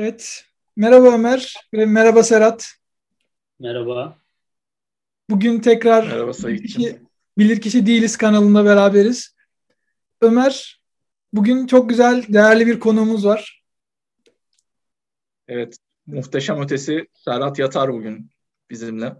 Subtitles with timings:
[0.00, 0.44] Evet.
[0.76, 2.72] Merhaba Ömer ve merhaba Serhat.
[3.58, 4.18] Merhaba.
[5.30, 7.08] Bugün tekrar Merhaba Sayıkçım.
[7.38, 9.36] Bilirkişi Değiliz kanalında beraberiz.
[10.20, 10.82] Ömer,
[11.32, 13.64] bugün çok güzel, değerli bir konuğumuz var.
[15.48, 18.30] Evet, muhteşem ötesi Serhat Yatar bugün
[18.70, 19.16] bizimle.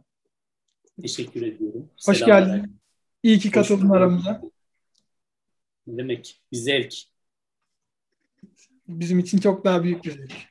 [1.02, 1.90] Teşekkür ediyorum.
[2.06, 2.56] Hoş Selamlar.
[2.56, 2.80] geldin.
[3.22, 4.42] İyi ki katıldın aramıza.
[5.86, 6.42] Ne demek?
[6.52, 6.94] Bir zevk.
[8.88, 10.49] Bizim için çok daha büyük bir zevk.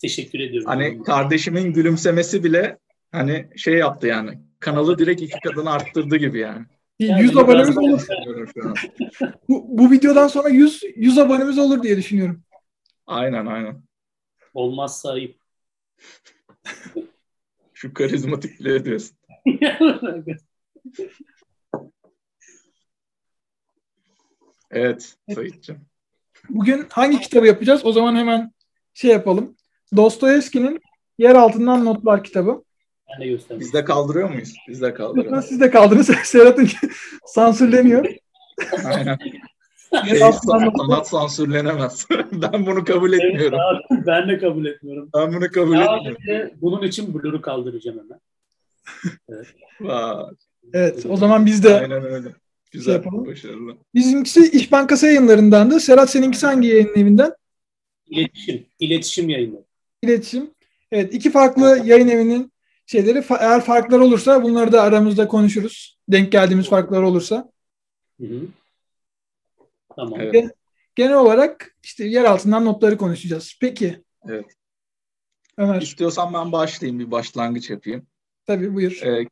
[0.00, 0.68] Teşekkür ediyorum.
[0.68, 2.78] Hani kardeşimin gülümsemesi bile
[3.12, 4.38] hani şey yaptı yani.
[4.60, 6.66] Kanalı direkt iki kadın arttırdı gibi yani.
[7.00, 8.06] Bir Yani 100 biraz abonemiz olur.
[9.48, 12.42] Bu, bu videodan sonra 100 100 abonemiz olur diye düşünüyorum.
[13.06, 13.82] Aynen aynen.
[14.54, 15.36] Olmazsa ayıp.
[17.74, 19.16] Şu karizmatikliğe diyorsun.
[24.70, 25.78] Evet Sayıkçım.
[26.48, 27.84] Bugün hangi kitabı yapacağız?
[27.84, 28.52] O zaman hemen
[28.94, 29.56] şey yapalım.
[29.96, 30.80] Dostoyevski'nin
[31.18, 32.62] Yer Altından Notlar kitabı.
[33.12, 33.60] ben de göstereyim.
[33.60, 34.54] Biz de kaldırıyor muyuz?
[34.68, 35.44] Biz de Lütfen kaldırıyoruz.
[35.44, 36.06] siz de kaldınız.
[36.24, 36.68] Serhat'ın
[37.26, 38.06] sansürleniyor.
[38.84, 39.18] Aynen.
[39.92, 42.06] Yer Şey, sanat sansürlenemez.
[42.32, 43.58] ben bunu kabul Evet, etmiyorum.
[43.60, 45.08] abi, ben de kabul etmiyorum.
[45.16, 46.16] Ben bunu kabul Ya etmiyorum.
[46.18, 48.20] işte bunun için blur'u kaldıracağım hemen.
[49.80, 50.24] Vay,
[50.72, 52.22] Evet, o zaman biz de Aynen öyle.
[52.28, 52.32] Şey
[52.72, 53.26] Güzel, yapalım.
[53.26, 53.76] başarılı.
[53.94, 55.80] Bizimkisi İş Bankası yayınlarındandı.
[55.80, 57.32] Serhat seninkisi hangi yayın evinden?
[58.06, 58.66] İletişim.
[58.80, 59.64] İletişim yayını.
[60.02, 60.54] İletişim.
[60.92, 62.52] Evet iki farklı yayın evinin
[62.86, 65.98] şeyleri eğer farklar olursa bunları da aramızda konuşuruz.
[66.08, 67.52] Denk geldiğimiz farklar olursa.
[68.20, 68.40] Hı hı.
[69.96, 70.20] Tamam.
[70.20, 70.54] Evet.
[70.94, 73.54] Genel olarak işte yer altından notları konuşacağız.
[73.60, 74.02] Peki.
[74.28, 74.44] Evet.
[75.56, 78.06] Ömer İstiyorsan ben başlayayım, bir başlangıç yapayım.
[78.46, 79.02] tabii buyur.
[79.02, 79.28] Ee,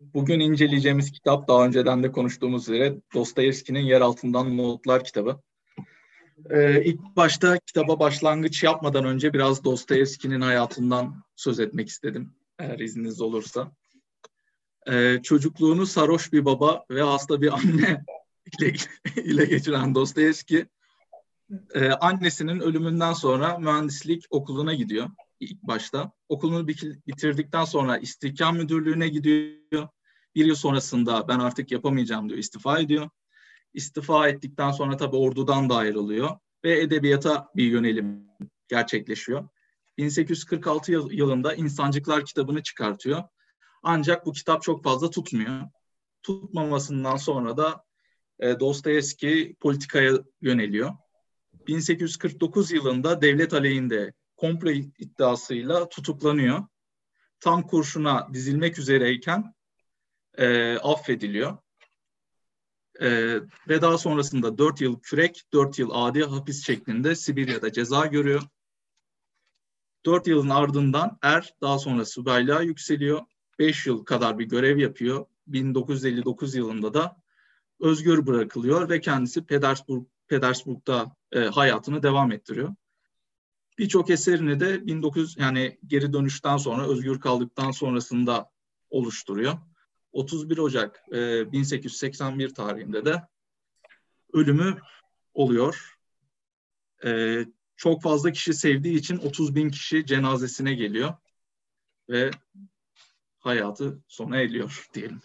[0.00, 5.40] bugün inceleyeceğimiz kitap daha önceden de konuştuğumuz üzere Dostoyevski'nin Yer Altından Notlar kitabı.
[6.50, 12.34] Ee, ilk başta kitaba başlangıç yapmadan önce biraz Dostoyevski'nin hayatından söz etmek istedim.
[12.58, 13.72] Eğer izniniz olursa.
[14.88, 18.04] Ee, çocukluğunu sarhoş bir baba ve hasta bir anne
[18.60, 18.74] ile,
[19.16, 20.66] ile geçiren Dostoyevski,
[21.74, 25.08] e, annesinin ölümünden sonra mühendislik okuluna gidiyor
[25.40, 26.12] ilk başta.
[26.28, 26.68] Okulunu
[27.06, 29.88] bitirdikten sonra istihkam müdürlüğüne gidiyor.
[30.34, 33.10] Bir yıl sonrasında ben artık yapamayacağım diyor, istifa ediyor.
[33.76, 36.30] İstifa ettikten sonra tabii ordudan da ayrılıyor
[36.64, 38.28] ve edebiyata bir yönelim
[38.68, 39.48] gerçekleşiyor.
[39.98, 43.22] 1846 yıl- yılında İnsancıklar kitabını çıkartıyor.
[43.82, 45.62] Ancak bu kitap çok fazla tutmuyor.
[46.22, 47.84] Tutmamasından sonra da
[48.40, 50.90] e, Dostoyevski politikaya yöneliyor.
[51.66, 56.66] 1849 yılında devlet aleyhinde komplo iddiasıyla tutuklanıyor.
[57.40, 59.54] Tam kurşuna dizilmek üzereyken
[60.38, 61.58] e, affediliyor.
[63.00, 68.42] E, ve daha sonrasında 4 yıl kürek, 4 yıl adi hapis şeklinde Sibirya'da ceza görüyor.
[70.06, 73.20] 4 yılın ardından er daha sonra subaylığa yükseliyor.
[73.58, 75.26] 5 yıl kadar bir görev yapıyor.
[75.46, 77.16] 1959 yılında da
[77.80, 82.74] özgür bırakılıyor ve kendisi Petersburg, Petersburg'da e, hayatını devam ettiriyor.
[83.78, 88.50] Birçok eserini de 19 yani geri dönüşten sonra özgür kaldıktan sonrasında
[88.90, 89.54] oluşturuyor.
[90.16, 93.22] 31 Ocak e, 1881 tarihinde de
[94.32, 94.76] ölümü
[95.34, 95.98] oluyor.
[97.04, 97.38] E,
[97.76, 101.14] çok fazla kişi sevdiği için 30 bin kişi cenazesine geliyor
[102.08, 102.30] ve
[103.38, 105.20] hayatı sona eriyor diyelim.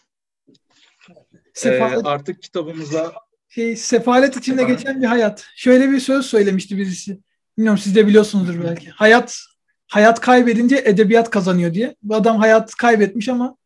[1.10, 1.14] E,
[1.54, 3.14] Sefalet, artık kitabımıza
[3.50, 4.78] şey, sefalet içinde Efendim?
[4.78, 5.48] geçen bir hayat.
[5.56, 7.20] Şöyle bir söz söylemişti birisi.
[7.58, 8.90] Bilmiyorum siz de biliyorsunuzdur belki.
[8.90, 9.40] Hayat
[9.88, 11.96] hayat kaybedince edebiyat kazanıyor diye.
[12.04, 13.58] Bu adam hayat kaybetmiş ama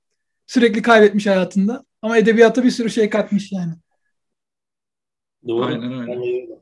[0.47, 1.85] sürekli kaybetmiş hayatında.
[2.01, 3.73] Ama edebiyata bir sürü şey katmış yani.
[5.47, 5.65] Doğru.
[5.65, 6.59] Aynen öyle.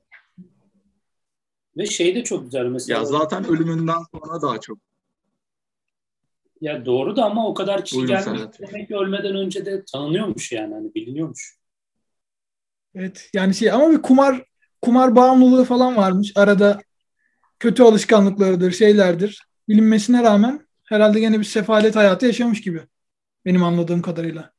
[1.77, 2.99] Ve şey de çok güzel mesela.
[2.99, 4.77] ya zaten ölümünden sonra daha çok
[6.61, 8.41] Ya doğru da ama o kadar kişi Buyurun gelmiş.
[8.59, 10.73] Demek ki ölmeden önce de tanınıyormuş yani.
[10.73, 11.57] Hani biliniyormuş.
[12.95, 14.44] Evet yani şey ama bir kumar
[14.81, 16.31] kumar bağımlılığı falan varmış.
[16.36, 16.81] Arada
[17.59, 19.47] kötü alışkanlıklarıdır, şeylerdir.
[19.69, 22.81] Bilinmesine rağmen herhalde gene bir sefalet hayatı yaşamış gibi.
[23.45, 24.54] Benim anladığım kadarıyla.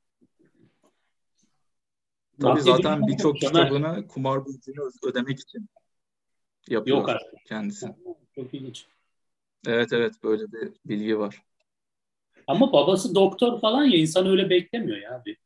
[2.40, 5.68] Tabii zaten birçok Ömer- kitabını kumar borcunu ödemek için
[6.68, 7.46] yapıyor Yok artık.
[7.46, 7.86] kendisi.
[8.34, 8.86] Çok ilginç.
[9.66, 11.42] Evet evet böyle bir bilgi var.
[12.46, 15.36] Ama babası doktor falan ya insan öyle beklemiyor ya abi.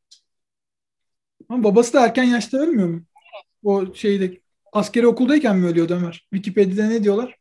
[1.49, 3.01] Ama babası da erken yaşta ölmüyor mu?
[3.63, 4.41] O şeyde
[4.73, 6.27] askeri okuldayken mi ölüyordu Ömer?
[6.33, 7.39] Wikipedia'da ne diyorlar?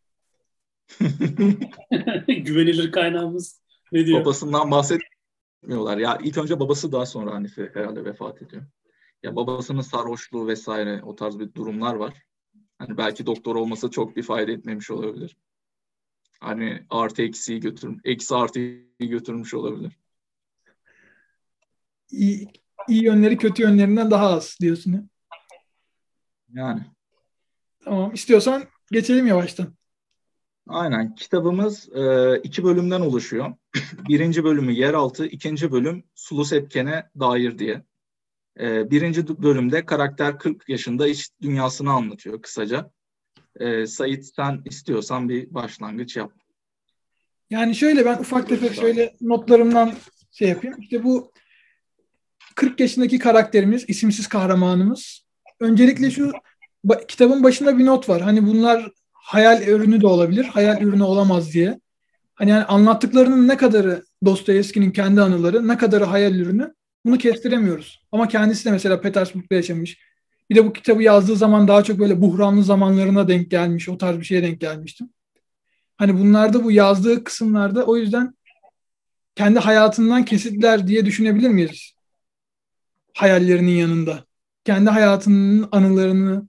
[2.28, 3.60] Güvenilir kaynağımız
[3.92, 4.20] ne diyor?
[4.20, 4.70] Babasından
[5.62, 5.98] bahsetmiyorlar.
[5.98, 8.62] Ya ilk önce babası daha sonra hani herhalde vefat ediyor.
[9.22, 12.14] Ya babasının sarhoşluğu vesaire o tarz bir durumlar var.
[12.78, 15.36] Hani belki doktor olmasa çok bir fayda etmemiş olabilir.
[16.40, 19.92] Hani artı eksiği götürüm, eksi artıyı götürmüş olabilir.
[22.10, 22.48] İyi,
[22.88, 25.04] iyi yönleri kötü yönlerinden daha az diyorsun ya.
[26.52, 26.82] Yani.
[27.84, 28.14] Tamam.
[28.14, 29.77] İstiyorsan geçelim yavaştan.
[30.68, 31.14] Aynen.
[31.14, 33.52] Kitabımız e, iki bölümden oluşuyor.
[34.08, 37.82] Birinci bölümü yeraltı, ikinci bölüm sulu sepkene dair diye.
[38.60, 42.90] E, birinci bölümde karakter 40 yaşında iç dünyasını anlatıyor kısaca.
[43.60, 46.32] E, Sait sen istiyorsan bir başlangıç yap.
[47.50, 49.94] Yani şöyle ben ufak tefek şöyle notlarımdan
[50.32, 50.80] şey yapayım.
[50.80, 51.32] İşte bu
[52.54, 55.26] 40 yaşındaki karakterimiz, isimsiz kahramanımız.
[55.60, 56.32] Öncelikle şu
[57.08, 58.22] kitabın başında bir not var.
[58.22, 58.90] Hani bunlar
[59.28, 61.80] hayal ürünü de olabilir, hayal ürünü olamaz diye.
[62.34, 68.02] Hani yani anlattıklarının ne kadarı Dostoyevski'nin kendi anıları, ne kadarı hayal ürünü bunu kestiremiyoruz.
[68.12, 69.98] Ama kendisi de mesela Petersburg'da yaşamış.
[70.50, 74.18] Bir de bu kitabı yazdığı zaman daha çok böyle buhranlı zamanlarına denk gelmiş, o tarz
[74.18, 75.10] bir şeye denk gelmiştim.
[75.96, 78.34] Hani bunlarda bu yazdığı kısımlarda o yüzden
[79.34, 81.92] kendi hayatından kesitler diye düşünebilir miyiz?
[83.14, 84.24] Hayallerinin yanında.
[84.64, 86.47] Kendi hayatının anılarını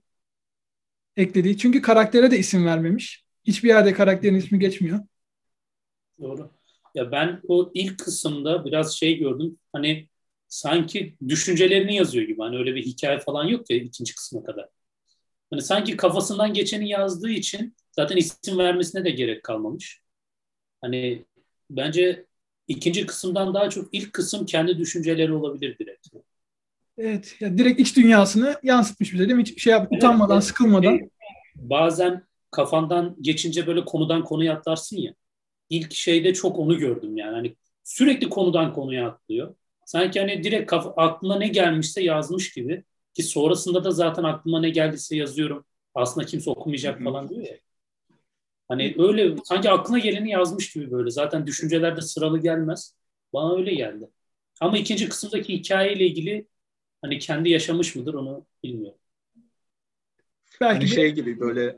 [1.20, 1.58] eklediği.
[1.58, 3.24] Çünkü karaktere de isim vermemiş.
[3.44, 5.00] Hiçbir yerde karakterin ismi geçmiyor.
[6.20, 6.50] Doğru.
[6.94, 9.58] Ya ben o ilk kısımda biraz şey gördüm.
[9.72, 10.08] Hani
[10.48, 12.42] sanki düşüncelerini yazıyor gibi.
[12.42, 14.68] Hani öyle bir hikaye falan yok ya ikinci kısma kadar.
[15.50, 20.02] Hani sanki kafasından geçeni yazdığı için zaten isim vermesine de gerek kalmamış.
[20.80, 21.24] Hani
[21.70, 22.26] bence
[22.68, 26.06] ikinci kısımdan daha çok ilk kısım kendi düşünceleri olabilir direkt.
[27.02, 27.36] Evet.
[27.40, 29.42] Ya direkt iç dünyasını yansıtmış bize değil mi?
[29.42, 30.44] Hiç şey yap, utanmadan, evet.
[30.44, 31.10] sıkılmadan.
[31.56, 35.14] Bazen kafandan geçince böyle konudan konuya atlarsın ya.
[35.70, 37.34] İlk şeyde çok onu gördüm yani.
[37.34, 39.54] Hani sürekli konudan konuya atlıyor.
[39.86, 42.84] Sanki hani direkt kafa, aklına ne gelmişse yazmış gibi.
[43.14, 45.64] Ki sonrasında da zaten aklıma ne geldiyse yazıyorum.
[45.94, 47.56] Aslında kimse okumayacak falan diyor ya.
[48.68, 51.10] Hani öyle sanki aklına geleni yazmış gibi böyle.
[51.10, 52.94] Zaten düşüncelerde sıralı gelmez.
[53.32, 54.08] Bana öyle geldi.
[54.60, 56.46] Ama ikinci kısımdaki hikayeyle ilgili
[57.02, 58.98] hani kendi yaşamış mıdır onu bilmiyorum.
[60.60, 61.76] Belki hani şey gibi böyle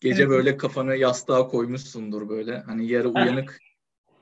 [0.00, 0.30] gece evet.
[0.30, 2.58] böyle kafanı yastığa koymuşsundur böyle.
[2.58, 3.58] Hani yarı uyanık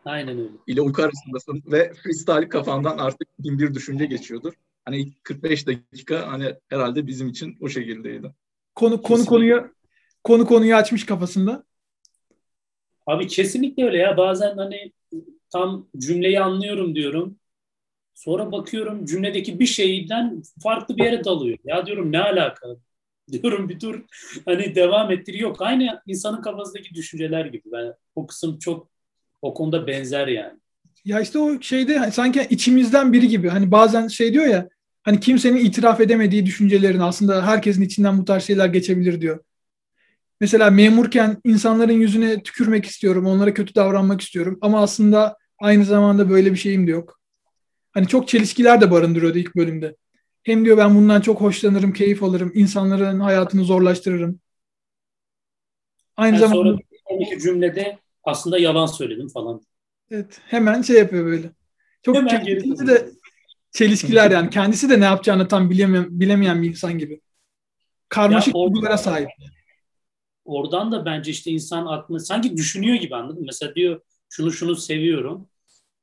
[0.05, 0.51] Aynen öyle.
[0.67, 4.53] ile uyku arasındasın ve freestyle kafandan artık bin bir düşünce geçiyordur.
[4.85, 8.35] Hani 45 dakika hani herhalde bizim için o şekildeydi.
[8.75, 9.75] Konu konu konuyu
[10.25, 11.65] konu konuyu açmış kafasında.
[13.07, 14.17] Abi kesinlikle öyle ya.
[14.17, 14.93] Bazen hani
[15.51, 17.40] tam cümleyi anlıyorum diyorum.
[18.15, 21.59] Sonra bakıyorum cümledeki bir şeyden farklı bir yere dalıyor.
[21.65, 22.67] Ya diyorum ne alaka?
[23.33, 24.01] Diyorum bir dur
[24.45, 25.49] hani devam ettiriyor.
[25.49, 27.63] Yok aynı insanın kafasındaki düşünceler gibi.
[27.73, 28.91] Ben o kısım çok
[29.43, 30.59] o konuda benzer yani.
[31.05, 33.49] Ya işte o şeyde hani sanki içimizden biri gibi.
[33.49, 34.69] Hani bazen şey diyor ya
[35.03, 39.41] hani kimsenin itiraf edemediği düşüncelerin aslında herkesin içinden bu tarz şeyler geçebilir diyor.
[40.41, 46.53] Mesela memurken insanların yüzüne tükürmek istiyorum, onlara kötü davranmak istiyorum ama aslında aynı zamanda böyle
[46.53, 47.20] bir şeyim de yok.
[47.93, 49.97] Hani çok çelişkiler de barındırıyordu ilk bölümde.
[50.43, 54.41] Hem diyor ben bundan çok hoşlanırım, keyif alırım, insanların hayatını zorlaştırırım.
[56.17, 56.79] Aynı yani zamanda
[57.09, 59.61] sonraki cümlede aslında yalan söyledim falan.
[60.11, 61.51] Evet, hemen şey yapıyor böyle.
[62.03, 63.11] Çok hemen kendisi de
[63.73, 64.51] çelişkiler yani.
[64.51, 67.21] Kendisi de ne yapacağını tam bilemeyen, bilemeyen bir insan gibi.
[68.09, 69.29] Karmaşık duygulara sahip.
[70.45, 73.47] Oradan da bence işte insan aklını sanki düşünüyor gibi anladın mı?
[73.47, 75.49] Mesela diyor şunu şunu seviyorum.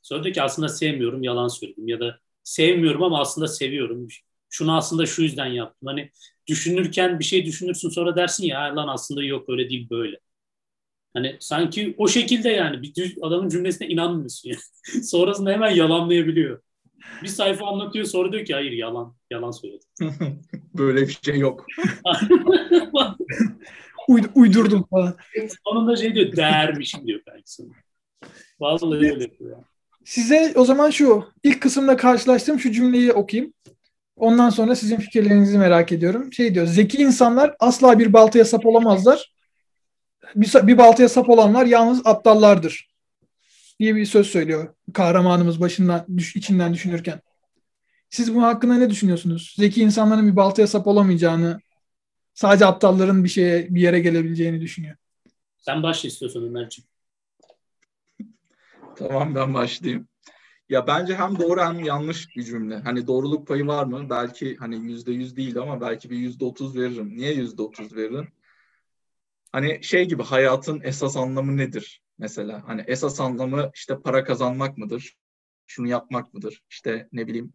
[0.08, 1.88] Sonra diyor ki aslında sevmiyorum, yalan söyledim.
[1.88, 4.08] Ya da sevmiyorum ama aslında seviyorum.
[4.50, 5.88] Şunu aslında şu yüzden yaptım.
[5.88, 6.12] Hani
[6.48, 10.20] düşünürken bir şey düşünürsün sonra dersin ya lan aslında yok öyle değil böyle.
[11.14, 15.04] Hani sanki o şekilde yani bir adamın cümlesine inanmıyorsun yani.
[15.04, 16.62] Sonrasında hemen yalanlayabiliyor.
[17.24, 19.16] Bir sayfa anlatıyor sonra diyor ki hayır yalan.
[19.32, 19.86] Yalan söyledi.
[20.74, 21.66] Böyle bir şey yok.
[24.08, 25.18] Uyd- uydurdum falan.
[25.68, 27.70] Sonunda şey diyor değermişim diyor belki sana.
[28.60, 29.58] Vallahi öyle yapıyor.
[30.08, 33.54] Size o zaman şu ilk kısımda karşılaştığım şu cümleyi okuyayım.
[34.16, 36.34] Ondan sonra sizin fikirlerinizi merak ediyorum.
[36.34, 39.34] Şey diyor, zeki insanlar asla bir baltaya sap olamazlar.
[40.36, 42.90] Bir, bir baltaya sap olanlar yalnız aptallardır.
[43.80, 47.22] Diye bir söz söylüyor kahramanımız başından düş, içinden düşünürken.
[48.10, 49.56] Siz bunun hakkında ne düşünüyorsunuz?
[49.58, 51.60] Zeki insanların bir baltaya sap olamayacağını,
[52.34, 54.96] sadece aptalların bir şeye bir yere gelebileceğini düşünüyor.
[55.58, 56.88] Sen başla istiyorsun Ömerciğim.
[58.98, 60.08] Tamam ben başlayayım.
[60.70, 62.76] Ya bence hem doğru hem yanlış bir cümle.
[62.76, 64.10] Hani doğruluk payı var mı?
[64.10, 67.18] Belki hani yüzde yüz değil ama belki bir yüzde otuz veririm.
[67.18, 68.28] Niye yüzde otuz veririm?
[69.52, 72.02] Hani şey gibi hayatın esas anlamı nedir?
[72.18, 75.18] Mesela hani esas anlamı işte para kazanmak mıdır?
[75.68, 76.64] Şunu yapmak mıdır?
[76.70, 77.54] İşte ne bileyim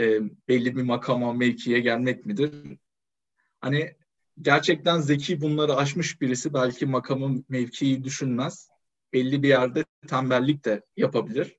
[0.00, 2.78] e, belli bir makama, mevkiye gelmek midir?
[3.60, 3.96] Hani
[4.42, 8.68] gerçekten zeki bunları aşmış birisi belki makamı mevkiyi düşünmez.
[9.12, 11.56] Belli bir yerde tembellik de yapabilir.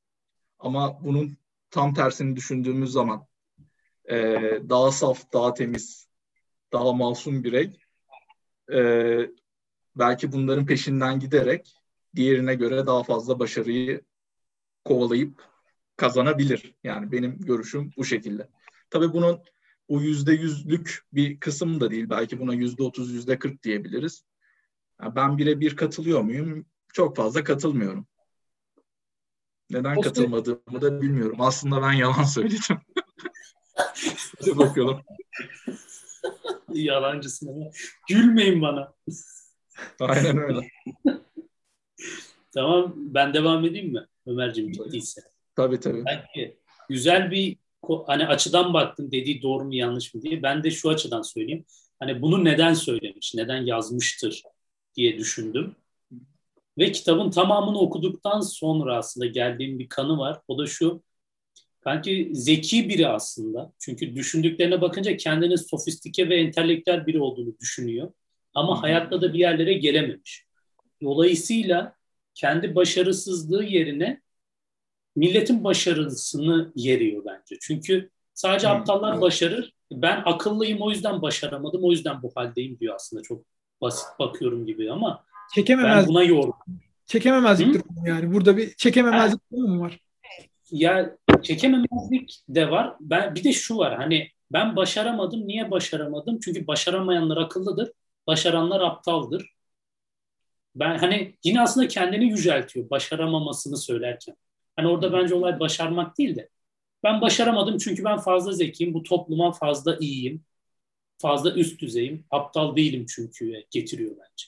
[0.59, 1.37] Ama bunun
[1.71, 3.27] tam tersini düşündüğümüz zaman
[4.09, 4.15] e,
[4.69, 6.07] daha saf, daha temiz,
[6.73, 7.79] daha masum birey
[8.73, 8.79] e,
[9.95, 11.75] belki bunların peşinden giderek
[12.15, 14.01] diğerine göre daha fazla başarıyı
[14.85, 15.43] kovalayıp
[15.95, 16.75] kazanabilir.
[16.83, 18.49] Yani benim görüşüm bu şekilde.
[18.89, 19.39] Tabii bunun
[19.89, 22.09] bu yüzde yüzlük bir kısım da değil.
[22.09, 24.23] Belki buna yüzde otuz, yüzde kırk diyebiliriz.
[25.01, 26.65] Yani ben birebir katılıyor muyum?
[26.93, 28.07] Çok fazla katılmıyorum.
[29.69, 31.41] Neden o katılmadığımı da bilmiyorum.
[31.41, 32.77] Aslında ben yalan söyledim.
[34.39, 35.01] Hadi bakalım.
[36.73, 37.71] Yalancısın
[38.09, 38.93] Gülmeyin bana.
[39.99, 40.69] Aynen öyle.
[42.53, 45.21] tamam ben devam edeyim mi Ömerciğim bittiyse?
[45.55, 46.05] Tabii tabii.
[46.05, 47.57] Belki güzel bir
[48.07, 50.43] hani açıdan baktım dediği doğru mu yanlış mı diye.
[50.43, 51.65] Ben de şu açıdan söyleyeyim.
[51.99, 54.43] Hani bunu neden söylemiş, neden yazmıştır
[54.95, 55.75] diye düşündüm.
[56.79, 60.41] Ve kitabın tamamını okuduktan sonra aslında geldiğim bir kanı var.
[60.47, 61.03] O da şu.
[61.81, 63.73] Kanki zeki biri aslında.
[63.79, 68.11] Çünkü düşündüklerine bakınca kendini sofistike ve entelektüel biri olduğunu düşünüyor.
[68.53, 70.45] Ama hayatta da bir yerlere gelememiş.
[71.03, 71.95] Dolayısıyla
[72.35, 74.21] kendi başarısızlığı yerine
[75.15, 77.55] milletin başarısını yeriyor bence.
[77.61, 79.73] Çünkü sadece aptallar başarır.
[79.91, 81.83] Ben akıllıyım o yüzden başaramadım.
[81.83, 83.23] O yüzden bu haldeyim diyor aslında.
[83.23, 83.45] Çok
[83.81, 85.25] basit bakıyorum gibi ama
[85.55, 85.97] Çekememez.
[85.97, 86.53] ben buna yorum.
[87.05, 88.33] Çekememezlik durumu yani.
[88.33, 89.99] Burada bir çekememezlik durumu mu var?
[90.71, 92.95] Ya çekememezlik de var.
[92.99, 93.95] Ben bir de şu var.
[93.97, 95.47] Hani ben başaramadım.
[95.47, 96.39] Niye başaramadım?
[96.39, 97.91] Çünkü başaramayanlar akıllıdır.
[98.27, 99.53] Başaranlar aptaldır.
[100.75, 104.35] Ben hani yine aslında kendini yüceltiyor başaramamasını söylerken.
[104.75, 106.49] Hani orada bence olay başarmak değil de
[107.03, 110.43] ben başaramadım çünkü ben fazla zekiyim, bu topluma fazla iyiyim,
[111.17, 114.45] fazla üst düzeyim, aptal değilim çünkü getiriyor bence.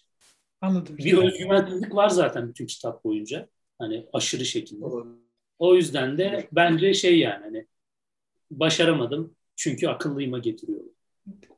[0.62, 0.98] Anladım.
[0.98, 3.50] Bir özgüvensizlik var zaten bütün kitap boyunca.
[3.80, 4.86] Hani aşırı şekilde.
[5.60, 7.68] O yüzden de bence şey yani hani
[8.52, 10.82] başaramadım çünkü akıllıyıma getiriyor.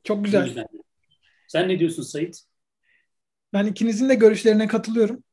[0.04, 0.68] Çok güzel.
[1.48, 2.44] Sen ne diyorsun Sait?
[3.54, 5.24] Ben ikinizin de görüşlerine katılıyorum.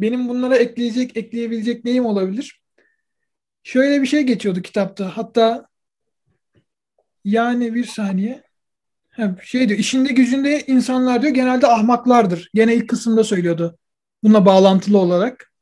[0.00, 2.60] Benim bunlara ekleyecek, ekleyebilecek neyim olabilir?
[3.62, 5.16] Şöyle bir şey geçiyordu kitapta.
[5.16, 5.68] Hatta
[7.24, 8.45] yani bir saniye.
[9.42, 12.50] Şey diyor, işinde gücünde insanlar diyor genelde ahmaklardır.
[12.54, 13.78] Gene ilk kısımda söylüyordu.
[14.22, 15.52] Bununla bağlantılı olarak.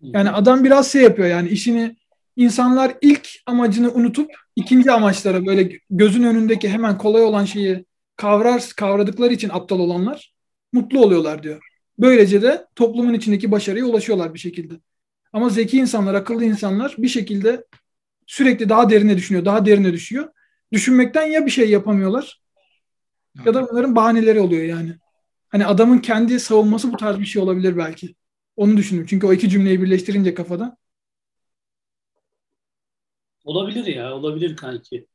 [0.00, 1.96] Yani adam biraz şey yapıyor yani işini
[2.36, 7.84] insanlar ilk amacını unutup ikinci amaçlara böyle gözün önündeki hemen kolay olan şeyi
[8.16, 10.32] kavrar kavradıkları için aptal olanlar
[10.72, 11.60] mutlu oluyorlar diyor.
[11.98, 14.74] Böylece de toplumun içindeki başarıya ulaşıyorlar bir şekilde.
[15.32, 17.64] Ama zeki insanlar, akıllı insanlar bir şekilde
[18.26, 20.28] sürekli daha derine düşünüyor, daha derine düşüyor.
[20.72, 22.41] Düşünmekten ya bir şey yapamıyorlar
[23.44, 24.96] ya da bunların bahaneleri oluyor yani.
[25.48, 28.14] Hani adamın kendi savunması bu tarz bir şey olabilir belki.
[28.56, 29.06] Onu düşündüm.
[29.08, 30.76] Çünkü o iki cümleyi birleştirince kafada.
[33.44, 35.06] Olabilir ya, olabilir kanki.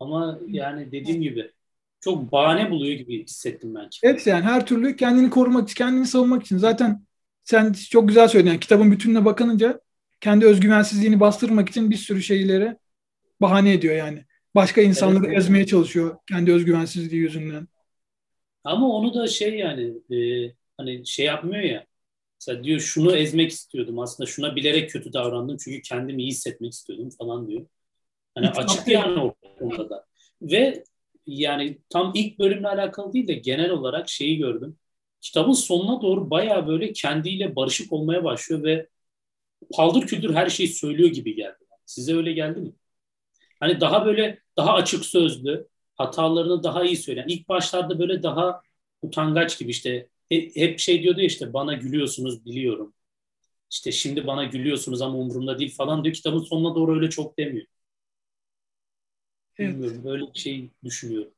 [0.00, 1.52] Ama yani dediğim gibi
[2.00, 3.88] çok bahane buluyor gibi hissettim ben.
[4.02, 6.58] Evet yani her türlü kendini korumak için, kendini savunmak için.
[6.58, 7.06] Zaten
[7.44, 8.50] sen çok güzel söyledin.
[8.50, 9.80] Yani kitabın bütününe bakınca
[10.20, 12.76] kendi özgüvensizliğini bastırmak için bir sürü şeyleri
[13.40, 14.24] bahane ediyor yani.
[14.54, 17.68] Başka insanları evet, ezmeye çalışıyor kendi özgüvensizliği yüzünden.
[18.64, 21.86] Ama onu da şey yani e, hani şey yapmıyor ya.
[22.40, 27.10] Mesela diyor şunu ezmek istiyordum aslında şuna bilerek kötü davrandım çünkü kendimi iyi hissetmek istiyordum
[27.18, 27.66] falan diyor.
[28.34, 30.06] Hani Hiç açık yani o konuda da.
[30.42, 30.84] Ve
[31.26, 34.76] yani tam ilk bölümle alakalı değil de genel olarak şeyi gördüm.
[35.20, 38.88] Kitabın sonuna doğru baya böyle kendiyle barışık olmaya başlıyor ve
[39.74, 41.58] paldır küldür her şeyi söylüyor gibi geldi.
[41.86, 42.72] Size öyle geldi mi?
[43.64, 47.28] Hani daha böyle daha açık sözlü, hatalarını daha iyi söyleyen.
[47.28, 48.62] İlk başlarda böyle daha
[49.02, 52.94] utangaç gibi işte hep şey diyordu ya işte bana gülüyorsunuz biliyorum.
[53.70, 56.14] İşte şimdi bana gülüyorsunuz ama umurumda değil falan diyor.
[56.14, 57.66] Kitabın sonuna doğru öyle çok demiyor.
[59.58, 60.04] Bilmiyorum evet.
[60.04, 61.32] böyle bir şey düşünüyorum.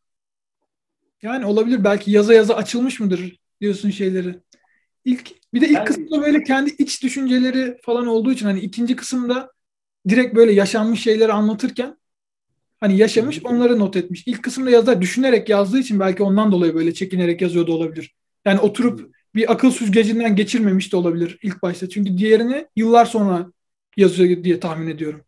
[1.22, 4.40] Yani olabilir belki yaza yaza açılmış mıdır diyorsun şeyleri.
[5.04, 8.96] İlk bir de ilk yani, kısımda böyle kendi iç düşünceleri falan olduğu için hani ikinci
[8.96, 9.52] kısımda
[10.08, 11.96] direkt böyle yaşanmış şeyleri anlatırken
[12.80, 14.22] hani yaşamış onları not etmiş.
[14.26, 18.14] İlk kısımda yazar düşünerek yazdığı için belki ondan dolayı böyle çekinerek yazıyor da olabilir.
[18.44, 21.88] Yani oturup bir akıl süzgecinden geçirmemiş de olabilir ilk başta.
[21.88, 23.52] Çünkü diğerini yıllar sonra
[23.96, 25.20] yazıyor diye tahmin ediyorum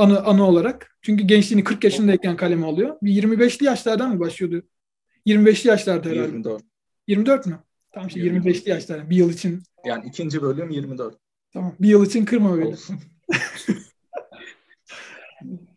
[0.00, 0.96] anı, anı olarak.
[1.02, 2.96] Çünkü gençliğini 40 yaşındayken kaleme alıyor.
[3.02, 4.66] Bir 25'li yaşlardan mı başlıyordu?
[5.26, 6.26] 25'li yaşlarda herhalde.
[6.26, 6.62] 24.
[7.06, 7.58] 24 mü?
[7.92, 9.10] Tamam işte 25'li yaşlarda.
[9.10, 9.62] Bir yıl için.
[9.84, 11.16] Yani ikinci bölüm 24.
[11.52, 11.74] Tamam.
[11.80, 12.76] Bir yıl için kırma böyle.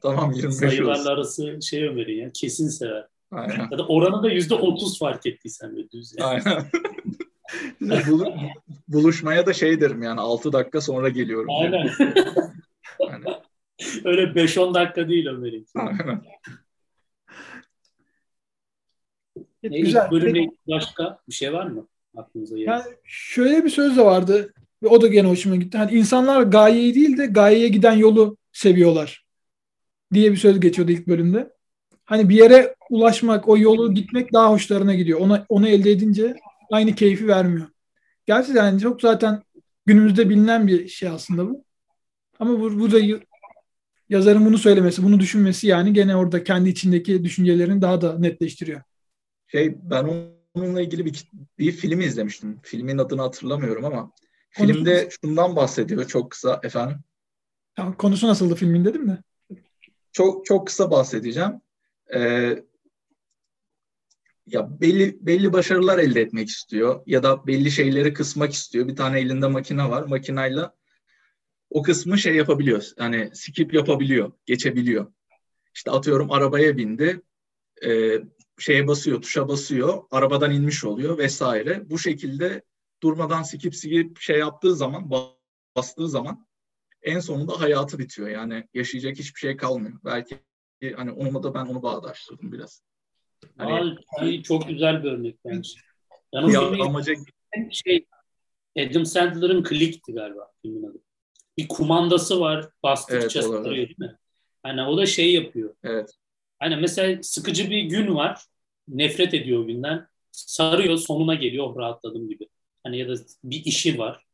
[0.03, 2.29] tamam 25 Sayılarla arası şey Ömer'in ya.
[2.33, 3.07] Kesin sever.
[3.31, 3.67] Aynen.
[3.71, 6.13] Ya da oranı da yüzde otuz fark ettiysen böyle düz.
[6.17, 6.41] Yani.
[6.45, 6.65] Aynen.
[7.81, 8.35] Bulu-
[8.87, 11.47] buluşmaya da şey derim yani 6 dakika sonra geliyorum.
[11.61, 11.89] Aynen.
[12.99, 13.23] Yani,
[14.05, 15.65] Öyle 5-10 dakika değil Ömer'in.
[15.75, 16.21] aynen.
[19.63, 20.11] Ne, Güzel.
[20.11, 22.71] bölümle başka bir şey var mı aklınıza gelen?
[22.71, 25.77] Yani şöyle bir söz de vardı ve o da gene hoşuma gitti.
[25.77, 29.22] Hani insanlar gayeyi değil de gayeye giden yolu seviyorlar
[30.13, 31.53] diye bir söz geçiyordu ilk bölümde.
[32.05, 35.19] Hani bir yere ulaşmak, o yolu gitmek daha hoşlarına gidiyor.
[35.19, 36.35] Ona, onu elde edince
[36.71, 37.67] aynı keyfi vermiyor.
[38.25, 39.43] Gerçi yani çok zaten
[39.85, 41.63] günümüzde bilinen bir şey aslında bu.
[42.39, 43.23] Ama bu, bu da y-
[44.09, 48.81] yazarın bunu söylemesi, bunu düşünmesi yani gene orada kendi içindeki düşüncelerini daha da netleştiriyor.
[49.47, 52.59] Şey ben onunla ilgili bir, bir film izlemiştim.
[52.63, 54.11] Filmin adını hatırlamıyorum ama
[54.57, 56.97] Konusu filmde şundan bahsediyor çok kısa efendim.
[57.75, 59.17] Tamam, konusu nasıldı filmin dedim de.
[60.13, 61.61] Çok çok kısa bahsedeceğim.
[62.15, 62.63] Ee,
[64.47, 68.87] ya belli belli başarılar elde etmek istiyor ya da belli şeyleri kısmak istiyor.
[68.87, 70.03] Bir tane elinde makine var.
[70.03, 70.75] Makinayla
[71.69, 72.83] o kısmı şey yapabiliyor.
[72.99, 75.13] Yani skip yapabiliyor, geçebiliyor.
[75.75, 77.21] İşte atıyorum arabaya bindi.
[77.85, 78.19] e,
[78.59, 80.03] şeye basıyor, tuşa basıyor.
[80.11, 81.89] Arabadan inmiş oluyor vesaire.
[81.89, 82.63] Bu şekilde
[83.03, 85.11] durmadan skip skip şey yaptığı zaman
[85.75, 86.45] bastığı zaman
[87.03, 88.29] en sonunda hayatı bitiyor.
[88.29, 89.99] Yani yaşayacak hiçbir şey kalmıyor.
[90.05, 90.39] Belki
[90.95, 92.83] hani onunla da ben onu bağdaştırdım biraz.
[93.57, 95.71] Hani iyi, çok güzel bir örnek bence.
[96.33, 97.13] Ben o ya amaca
[97.71, 98.05] şey
[98.79, 100.97] Adam Sandler'ın Click'ti galiba filmin adı.
[101.57, 104.17] Bir kumandası var bastıkça Evet, sarıyor değil mi?
[104.63, 105.75] Hani o da şey yapıyor.
[105.83, 106.09] evet
[106.59, 108.41] Hani mesela sıkıcı bir gün var.
[108.87, 110.07] Nefret ediyor o günden.
[110.31, 112.49] Sarıyor sonuna geliyor oh, rahatladım gibi.
[112.83, 114.25] Hani ya da bir işi var.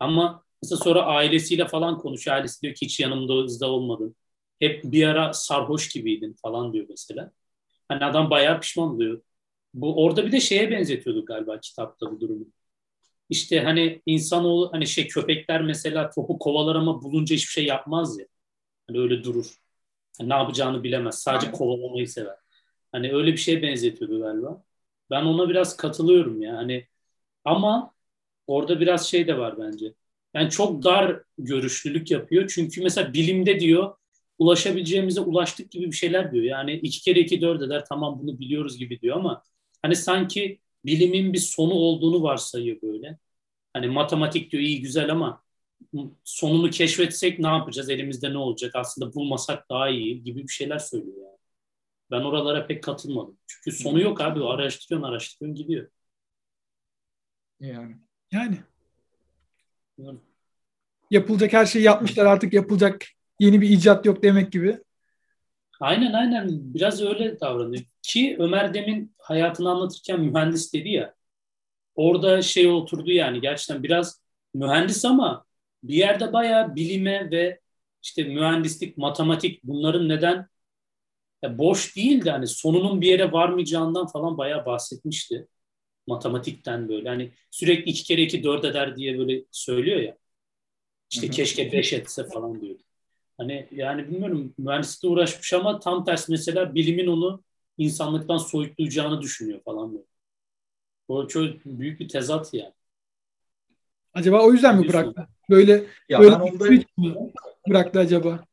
[0.00, 2.36] Ama mesela sonra ailesiyle falan konuşuyor.
[2.36, 4.16] Ailesi diyor ki hiç yanımda olmadın.
[4.60, 7.32] Hep bir ara sarhoş gibiydin falan diyor mesela.
[7.88, 9.22] Hani adam bayağı pişman oluyor.
[9.74, 12.46] Bu orada bir de şeye benzetiyordu galiba kitapta bu durumu.
[13.30, 18.26] İşte hani insanoğlu hani şey köpekler mesela topu kovalar ama bulunca hiçbir şey yapmaz ya.
[18.88, 19.56] Hani öyle durur.
[20.18, 21.18] Hani ne yapacağını bilemez.
[21.18, 21.58] Sadece Aynen.
[21.58, 22.36] kovalamayı sever.
[22.92, 24.64] Hani öyle bir şeye benzetiyordu galiba.
[25.10, 26.56] Ben ona biraz katılıyorum ya.
[26.56, 26.88] Hani
[27.44, 27.94] ama
[28.46, 29.94] orada biraz şey de var bence.
[30.34, 32.50] Yani çok dar görüşlülük yapıyor.
[32.54, 33.94] Çünkü mesela bilimde diyor
[34.38, 36.44] ulaşabileceğimize ulaştık gibi bir şeyler diyor.
[36.44, 39.42] Yani iki kere iki dört eder tamam bunu biliyoruz gibi diyor ama
[39.82, 43.18] hani sanki bilimin bir sonu olduğunu varsayıyor böyle.
[43.74, 45.42] Hani matematik diyor iyi güzel ama
[46.24, 47.90] sonunu keşfetsek ne yapacağız?
[47.90, 48.76] Elimizde ne olacak?
[48.76, 51.38] Aslında bulmasak daha iyi gibi bir şeyler söylüyor yani.
[52.10, 53.38] Ben oralara pek katılmadım.
[53.46, 54.44] Çünkü sonu yok abi.
[54.44, 55.88] Araştırıyorsun araştırıyorsun gidiyor.
[57.60, 57.96] yani
[58.32, 58.58] Yani
[61.10, 63.04] yapılacak her şeyi yapmışlar artık yapılacak
[63.40, 64.78] yeni bir icat yok demek gibi.
[65.80, 67.84] Aynen aynen biraz öyle davranıyor.
[68.02, 71.14] Ki Ömer demin hayatını anlatırken mühendis dedi ya.
[71.94, 74.22] Orada şey oturdu yani gerçekten biraz
[74.54, 75.44] mühendis ama
[75.82, 77.60] bir yerde bayağı bilime ve
[78.02, 80.46] işte mühendislik, matematik bunların neden
[81.42, 85.48] ya boş değil de hani sonunun bir yere varmayacağından falan bayağı bahsetmişti.
[86.06, 90.16] Matematikten böyle hani sürekli iki kere iki dört eder diye böyle söylüyor ya.
[91.10, 91.34] İşte Hı hı.
[91.36, 92.76] keşke beş etse falan diyor.
[93.38, 97.42] Hani yani bilmiyorum mühendislikle uğraşmış ama tam tersi mesela bilimin onu
[97.78, 100.04] insanlıktan soyutlayacağını düşünüyor falan böyle.
[101.08, 102.72] Bu çok büyük bir tezat yani.
[104.14, 105.28] Acaba o yüzden mi bıraktı?
[105.50, 106.64] Böyle ya böyle ben onda
[107.68, 108.44] bıraktı acaba?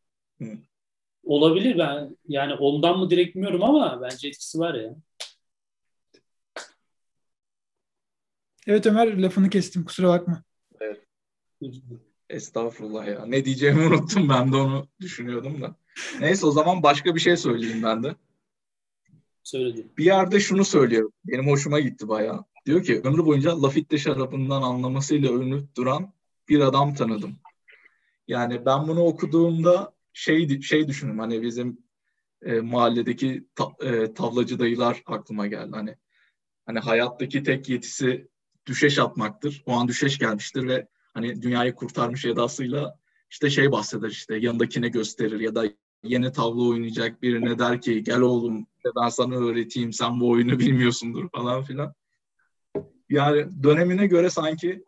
[1.24, 4.96] Olabilir ben yani ondan mı direkt bilmiyorum ama bence etkisi var ya.
[8.70, 10.44] Evet Ömer lafını kestim kusura bakma.
[12.30, 13.26] Estağfurullah ya.
[13.26, 15.76] Ne diyeceğimi unuttum ben de onu düşünüyordum da.
[16.20, 18.16] Neyse o zaman başka bir şey söyleyeyim ben de.
[19.44, 19.92] Söyledim.
[19.98, 21.12] Bir yerde şunu söylüyor.
[21.26, 22.46] Benim hoşuma gitti bayağı.
[22.66, 26.14] Diyor ki ömrü boyunca Lafitte şarabından anlamasıyla övünüp duran
[26.50, 27.36] bir adam tanıdım.
[28.28, 31.78] Yani ben bunu okuduğumda şey şey düşündüm hani bizim
[32.42, 35.72] e, mahalledeki ta- e, tavlacı dayılar aklıma geldi.
[35.72, 35.96] Hani
[36.66, 38.30] hani hayattaki tek yetisi
[38.70, 39.64] düşeş atmaktır.
[39.66, 45.40] O an düşeş gelmiştir ve hani dünyayı kurtarmış edasıyla işte şey bahseder işte yanındakine gösterir
[45.40, 45.64] ya da
[46.04, 48.68] yeni tavla oynayacak birine der ki gel oğlum
[49.02, 51.94] ben sana öğreteyim sen bu oyunu bilmiyorsundur falan filan.
[53.10, 54.84] Yani dönemine göre sanki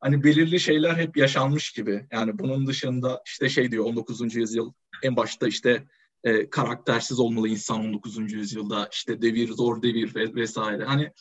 [0.00, 2.06] hani belirli şeyler hep yaşanmış gibi.
[2.12, 4.34] Yani bunun dışında işte şey diyor 19.
[4.34, 5.84] yüzyıl en başta işte
[6.24, 8.32] e, karaktersiz olmalı insan 19.
[8.32, 10.84] yüzyılda işte devir zor devir ve vesaire.
[10.84, 11.12] Hani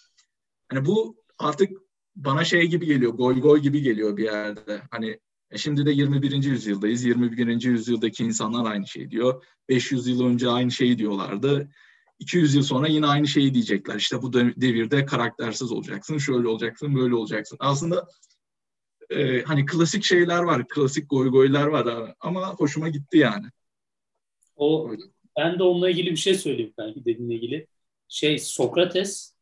[0.70, 1.72] hani bu artık
[2.16, 4.82] bana şey gibi geliyor, goy goy gibi geliyor bir yerde.
[4.92, 5.20] Hani
[5.52, 6.44] e şimdi de 21.
[6.44, 7.04] yüzyıldayız.
[7.04, 7.64] 21.
[7.64, 9.44] yüzyıldaki insanlar aynı şey diyor.
[9.70, 11.70] 500 yıl önce aynı şeyi diyorlardı.
[12.20, 13.96] 200 yıl sonra yine aynı şeyi diyecekler.
[13.96, 17.58] İşte bu devirde karaktersiz olacaksın, şöyle olacaksın, böyle olacaksın.
[17.60, 18.08] Aslında
[19.10, 23.46] e, hani klasik şeyler var, klasik goy goylar var ama hoşuma gitti yani.
[24.56, 24.92] O
[25.38, 27.68] ben de onunla ilgili bir şey söyleyeyim belki dediğinle ilgili.
[28.08, 29.37] Şey Sokrates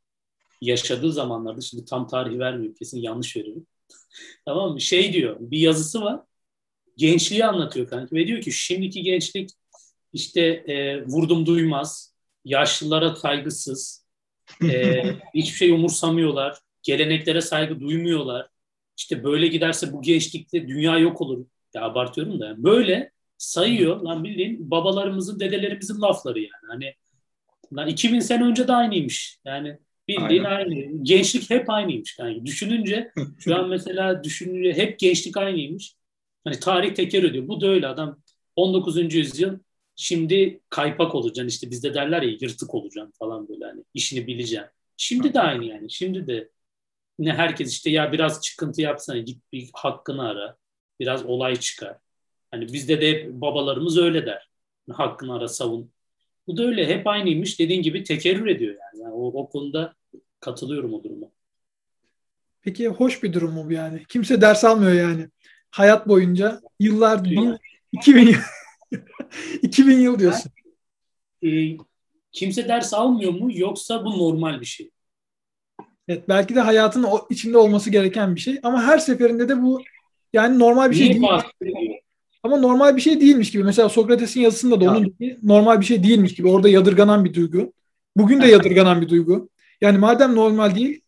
[0.61, 3.67] yaşadığı zamanlarda şimdi tam tarihi vermiyorum kesin yanlış veriyorum.
[4.45, 4.81] tamam mı?
[4.81, 6.21] Şey diyor bir yazısı var.
[6.97, 9.49] Gençliği anlatıyor kanki ve diyor ki şimdiki gençlik
[10.13, 12.15] işte e, vurdum duymaz,
[12.45, 14.05] yaşlılara saygısız,
[14.63, 18.49] e, hiçbir şey umursamıyorlar, geleneklere saygı duymuyorlar.
[18.97, 21.45] İşte böyle giderse bu gençlikte dünya yok olur.
[21.73, 22.63] Ya abartıyorum da.
[22.63, 26.67] Böyle sayıyor lan bildiğin babalarımızın, dedelerimizin lafları yani.
[26.67, 26.93] Hani
[27.73, 29.39] lan 2000 sene önce de aynıymış.
[29.45, 30.57] Yani bildiğin Aynen.
[30.57, 31.03] aynı.
[31.03, 32.19] Gençlik hep aynıymış.
[32.19, 35.95] Yani düşününce şu an mesela düşününce hep gençlik aynıymış.
[36.43, 37.47] Hani tarih teker ediyor.
[37.47, 38.19] Bu da öyle adam
[38.55, 39.13] 19.
[39.15, 39.59] yüzyıl
[39.95, 44.69] şimdi kaypak olacaksın işte bizde derler ya yırtık olacaksın falan böyle hani işini bileceksin.
[44.97, 45.91] Şimdi de aynı yani.
[45.91, 46.49] Şimdi de
[47.19, 50.57] ne herkes işte ya biraz çıkıntı yapsana git bir hakkını ara.
[50.99, 51.97] Biraz olay çıkar.
[52.51, 54.49] Hani bizde de hep babalarımız öyle der.
[54.91, 55.91] Hakkını ara savun.
[56.47, 57.59] Bu da öyle hep aynıymış.
[57.59, 58.84] Dediğin gibi tekerrür ediyor yani.
[59.05, 59.95] Yani o, o konuda
[60.39, 61.27] katılıyorum o duruma.
[62.61, 64.03] Peki hoş bir durum mu bu yani?
[64.09, 65.27] Kimse ders almıyor yani.
[65.71, 67.57] Hayat boyunca yıllar bin,
[67.91, 68.39] 2000 yıl
[69.61, 70.51] 2000 yıl diyorsun.
[71.43, 71.77] e,
[72.31, 74.89] kimse ders almıyor mu yoksa bu normal bir şey?
[76.07, 79.81] Evet belki de hayatın o içinde olması gereken bir şey ama her seferinde de bu
[80.33, 81.93] yani normal bir şey Niye değil.
[82.43, 83.63] Ama normal bir şey değilmiş gibi.
[83.63, 86.47] Mesela Sokrates'in yazısında da onun gibi normal bir şey değilmiş gibi.
[86.47, 87.73] Orada yadırganan bir duygu.
[88.15, 89.49] Bugün de yadırganan bir duygu.
[89.81, 91.01] Yani madem normal değil,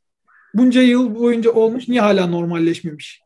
[0.53, 3.21] bunca yıl boyunca olmuş niye hala normalleşmemiş?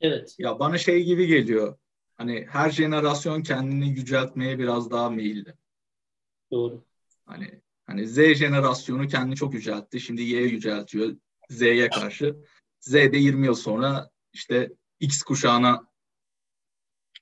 [0.00, 0.34] Evet.
[0.38, 1.78] Ya bana şey gibi geliyor.
[2.16, 5.54] Hani her jenerasyon kendini yüceltmeye biraz daha meyilli.
[6.50, 6.84] Doğru.
[7.26, 10.00] Hani hani Z jenerasyonu kendini çok yüceltti.
[10.00, 11.16] Şimdi Y yüceltiyor.
[11.50, 12.36] Z'ye karşı.
[12.80, 15.86] Z de 20 yıl sonra işte X kuşağına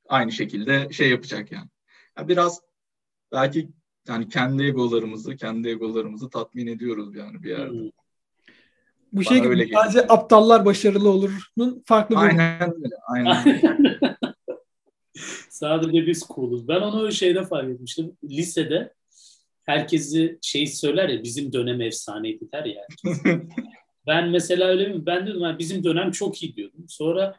[0.08, 1.68] aynı şekilde şey yapacak yani.
[2.18, 2.60] yani biraz
[3.32, 3.70] belki
[4.08, 7.78] yani kendi egolarımızı, kendi egolarımızı tatmin ediyoruz yani bir yerde.
[7.78, 7.90] Hmm.
[9.12, 10.18] Bu şey gibi sadece geliyor.
[10.18, 12.94] aptallar başarılı olurun farklı bir Aynen öyle.
[13.08, 13.60] Aynen.
[15.50, 16.68] sadece biz cool'uz.
[16.68, 18.16] Ben onu öyle şeyde fark etmiştim.
[18.24, 18.94] Lisede
[19.64, 22.86] herkesi şey söyler ya bizim dönem efsaneydi der ya.
[24.06, 25.06] ben mesela öyle mi?
[25.06, 26.84] Ben diyordum yani bizim dönem çok iyi diyordum.
[26.88, 27.36] Sonra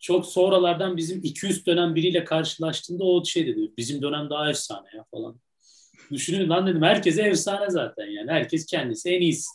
[0.00, 3.72] çok sonralardan bizim 200 dönem biriyle karşılaştığında o şey dedi.
[3.76, 5.36] Bizim dönem daha efsane ya falan.
[6.10, 8.30] Düşünün lan dedim herkese efsane zaten yani.
[8.30, 9.48] Herkes kendisi en iyisi.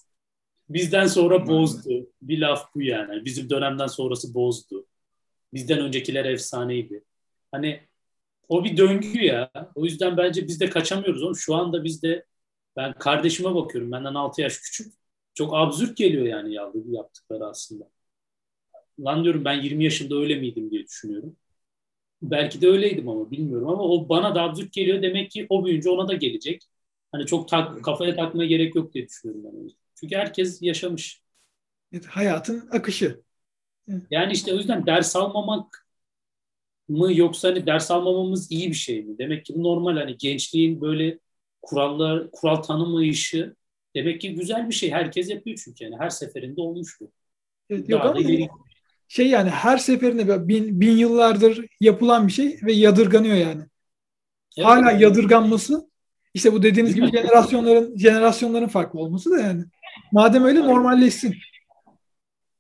[0.69, 2.09] Bizden sonra bozdu.
[2.21, 3.25] Bir laf bu yani.
[3.25, 4.85] Bizim dönemden sonrası bozdu.
[5.53, 7.03] Bizden öncekiler efsaneydi.
[7.51, 7.81] Hani
[8.49, 9.51] o bir döngü ya.
[9.75, 11.23] O yüzden bence biz de kaçamıyoruz.
[11.23, 12.25] Oğlum şu anda biz de
[12.75, 13.91] ben kardeşime bakıyorum.
[13.91, 14.93] Benden 6 yaş küçük.
[15.33, 16.53] Çok absürt geliyor yani
[16.85, 17.89] yaptıkları aslında
[18.99, 21.37] lan diyorum ben 20 yaşında öyle miydim diye düşünüyorum.
[22.21, 25.01] Belki de öyleydim ama bilmiyorum ama o bana da absürt geliyor.
[25.01, 26.63] Demek ki o büyünce ona da gelecek.
[27.11, 29.69] Hani çok tak, kafaya takmaya gerek yok diye düşünüyorum ben.
[29.95, 31.21] Çünkü herkes yaşamış.
[31.93, 33.21] Evet, hayatın akışı.
[34.11, 35.87] Yani işte o yüzden ders almamak
[36.87, 39.17] mı yoksa hani ders almamamız iyi bir şey mi?
[39.17, 41.19] Demek ki bu normal hani gençliğin böyle
[41.61, 43.55] kurallar kural tanımayışı
[43.95, 44.91] demek ki güzel bir şey.
[44.91, 47.11] Herkes yapıyor çünkü yani her seferinde olmuş bu.
[47.69, 48.19] Evet, yok ama
[49.11, 53.61] şey yani her seferinde bin, bin yıllardır yapılan bir şey ve yadırganıyor yani.
[54.57, 54.67] Evet.
[54.67, 55.89] Hala yadırganması
[56.33, 59.63] işte bu dediğiniz gibi jenerasyonların jenerasyonların farklı olması da yani.
[60.11, 61.35] Madem öyle normalleşsin.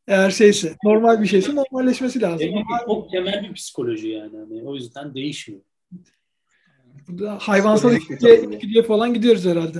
[0.07, 2.47] Eğer şeyse, normal bir şeyse normalleşmesi lazım.
[2.53, 4.35] Evet, çok temel bir psikoloji yani.
[4.35, 4.63] yani.
[4.63, 5.61] O yüzden değişmiyor.
[7.07, 9.79] Burada hayvansal içgüdüye falan gidiyoruz herhalde.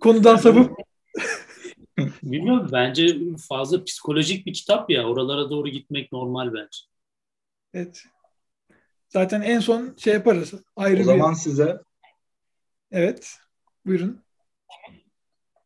[0.00, 0.70] Konudan sapıp
[2.22, 5.08] Bilmiyorum bence fazla psikolojik bir kitap ya.
[5.08, 6.78] Oralara doğru gitmek normal bence.
[7.74, 8.04] Evet.
[9.08, 10.54] Zaten en son şey yaparız.
[10.76, 11.38] Ayrı o zaman bir...
[11.38, 11.82] size
[12.90, 13.36] Evet.
[13.86, 14.20] Buyurun.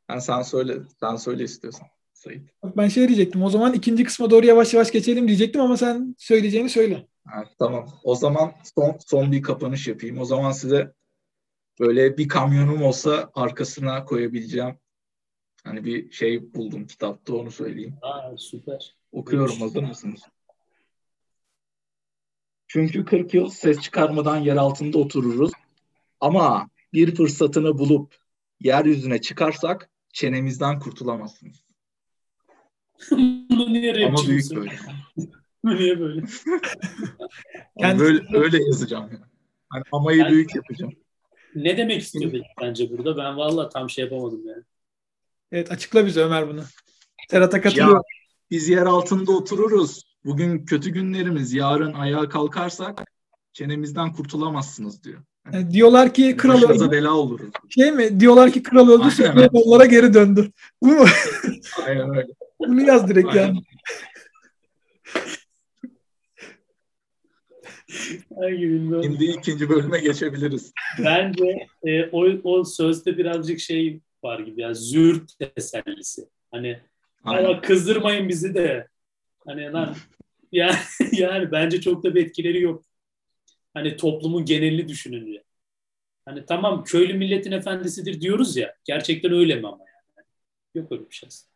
[0.09, 1.87] Ben sen söyle, sen söyle istiyorsan.
[2.15, 2.49] Sayın.
[2.65, 3.43] Ben şey diyecektim.
[3.43, 7.07] O zaman ikinci kısma doğru yavaş yavaş geçelim diyecektim ama sen söyleyeceğini söyle.
[7.37, 7.89] Evet, tamam.
[8.05, 10.19] O zaman son son bir kapanış yapayım.
[10.19, 10.93] O zaman size
[11.81, 14.79] böyle bir kamyonum olsa arkasına koyabileceğim
[15.65, 17.95] Hani bir şey buldum kitapta onu söyleyeyim.
[18.03, 18.97] Aa, süper.
[19.13, 20.21] Okuyorum hazır mısınız?
[22.67, 25.53] Çünkü 40 yıl ses çıkarmadan yer altında otururuz.
[26.21, 28.17] Ama bir fırsatını bulup
[28.61, 31.65] yeryüzüne çıkarsak çenemizden kurtulamazsınız.
[33.51, 34.73] Bunu niye Ama büyük böyle.
[35.65, 36.21] niye böyle?
[37.79, 39.11] yani böyle öyle yazacağım.
[39.13, 39.25] Yani.
[39.69, 40.93] Hani amayı yani, büyük yapacağım.
[41.55, 43.17] ne demek istiyor peki bence burada?
[43.17, 44.63] Ben valla tam şey yapamadım yani.
[45.53, 46.63] Evet açıkla bize Ömer bunu.
[47.31, 47.97] Serhat'a katılıyor.
[47.97, 48.03] Ya,
[48.51, 50.03] biz yer altında otururuz.
[50.25, 51.53] Bugün kötü günlerimiz.
[51.53, 53.05] Yarın ayağa kalkarsak
[53.53, 55.21] çenemizden kurtulamazsınız diyor.
[55.53, 56.93] Yani diyorlar ki kral Başımıza öldü.
[56.93, 57.51] bela oluruz.
[57.69, 58.21] Şey mi?
[58.21, 59.23] Diyorlar ki kral öldü.
[59.23, 59.49] Öyle.
[59.53, 60.51] onlara geri döndü.
[60.83, 61.05] Bu mu?
[61.87, 62.29] Aynen öyle.
[62.59, 63.41] Bunu yaz direkt Aynen.
[63.43, 63.63] yani.
[69.03, 70.73] Şimdi ikinci bölüme geçebiliriz.
[71.05, 76.29] Bence e, o, o sözde birazcık şey var gibi ya züğürt tesellisi.
[76.51, 76.81] Hani.
[77.23, 78.89] "Hala kızdırmayın bizi de.
[79.47, 79.97] Hani lan
[80.53, 80.77] yani,
[81.13, 82.85] yani bence çok da bir etkileri yok.
[83.75, 85.43] Hani toplumun genelini düşününce.
[86.25, 88.75] Hani tamam köylü milletin efendisidir diyoruz ya.
[88.85, 90.27] Gerçekten öyle mi ama yani?
[90.75, 91.53] Yok öyle bir şey aslında.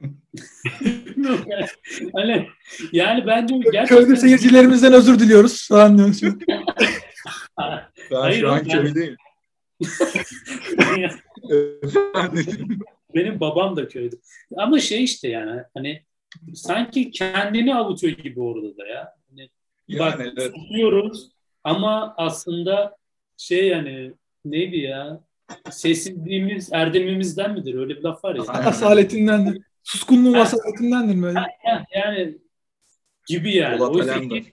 [2.12, 2.48] Hani,
[2.92, 3.86] yani bence gerçekten...
[3.86, 6.40] Köyde seyircilerimizden özür diliyoruz falan diyorsun.
[8.10, 8.58] Ben Hayır şu an.
[8.58, 9.16] Efendim.
[13.14, 14.16] Benim babam da köydü.
[14.56, 16.02] Ama şey işte yani hani
[16.54, 19.14] sanki kendini avutuyor gibi orada da ya.
[19.28, 19.50] Hani
[19.98, 20.52] bak Yani evet.
[20.56, 21.28] susuyoruz
[21.64, 22.96] ama aslında
[23.36, 24.12] şey yani
[24.44, 25.20] neydi ya
[25.70, 27.74] sessizliğimiz erdemimizden midir?
[27.74, 28.42] Öyle bir laf var ya.
[28.42, 29.62] Asaletindendir.
[29.82, 31.38] Suskunluğun asaletindendir böyle.
[31.94, 32.38] yani
[33.26, 33.78] gibi yani.
[33.78, 34.40] Polat Oysa Alemdar.
[34.40, 34.52] ki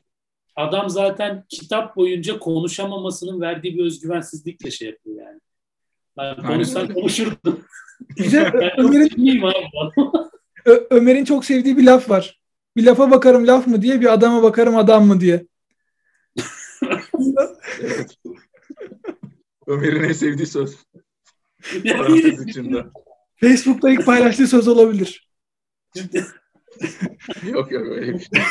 [0.55, 5.39] adam zaten kitap boyunca konuşamamasının verdiği bir özgüvensizlikle şey yapıyor yani.
[6.17, 7.65] Ben konuşsam konuşurdum.
[8.17, 9.43] Çok Ömer'in,
[10.89, 12.41] Ömer'in çok sevdiği bir laf var.
[12.75, 15.45] Bir lafa bakarım laf mı diye, bir adama bakarım adam mı diye.
[17.81, 18.17] Evet.
[19.67, 20.77] Ömer'in en sevdiği söz.
[22.47, 22.85] İçinde.
[23.35, 25.29] Facebook'ta ilk paylaştığı söz olabilir.
[27.43, 28.43] Yok yok öyle bir şey.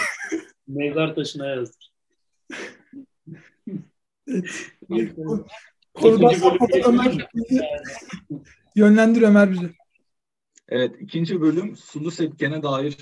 [0.68, 1.81] Mezar taşına yazdır.
[6.00, 7.26] Sapmadan Ömer
[8.76, 9.70] yönlendir Ömer bizi.
[10.68, 12.96] Evet ikinci bölüm sulu sepkene dair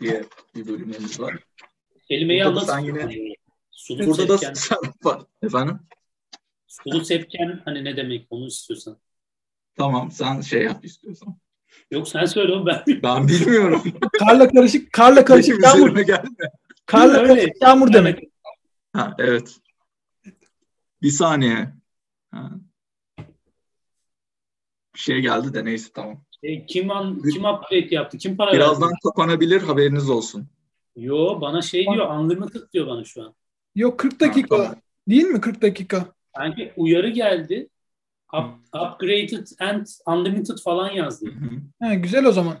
[0.00, 1.38] diye bir bölümümüz var.
[2.08, 2.70] Kelimeyi Burada da anlat.
[2.70, 3.34] sen yine-
[3.70, 5.22] Sulu Burada da Serhat var.
[5.42, 5.78] Efendim?
[6.66, 8.98] sulu sepken hani ne demek onu istiyorsan.
[9.76, 11.36] Tamam sen şey yap istiyorsan.
[11.90, 13.82] Yok sen söyle oğlum ben Ben bilmiyorum.
[14.18, 15.96] Karla karışık, karla karışık yağmur.
[16.00, 16.28] gelme.
[16.86, 18.18] Karla karışık yağmur demek.
[18.92, 19.56] Ha, evet.
[21.06, 21.68] Bir saniye.
[22.30, 22.50] Ha.
[24.94, 26.20] Bir şey geldi de neyse tamam.
[26.42, 28.18] E, kim an, kim upgrade yaptı?
[28.18, 28.98] Kim para Birazdan verdi?
[29.04, 30.46] kapanabilir haberiniz olsun.
[30.96, 33.34] Yo bana şey diyor unlimited diyor bana şu an.
[33.74, 34.58] Yok 40 dakika.
[34.58, 34.76] Ha, tamam.
[35.08, 36.06] Değil mi 40 dakika?
[36.36, 37.68] Sanki uyarı geldi.
[38.32, 41.26] Up, upgraded and unlimited falan yazdı.
[41.82, 42.56] Ha, güzel o zaman.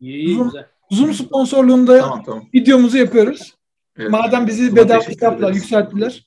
[0.00, 0.66] İyi iyi Zoom- güzel.
[0.90, 2.44] Zoom sponsorluğunda Tamam tamam.
[2.54, 3.54] videomuzu yapıyoruz.
[3.96, 4.10] Evet.
[4.10, 6.26] Madem bizi Zoom'a bedava kitapla yükselttiler.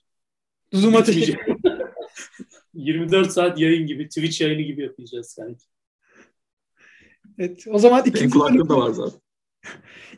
[0.73, 1.53] Zoom'a teşekkür
[2.73, 5.65] 24 saat yayın gibi, Twitch yayını gibi yapacağız sanki.
[7.37, 7.65] Evet.
[7.69, 9.21] O zaman Benim ikinci, kulaklığım bölüm, da var zaten.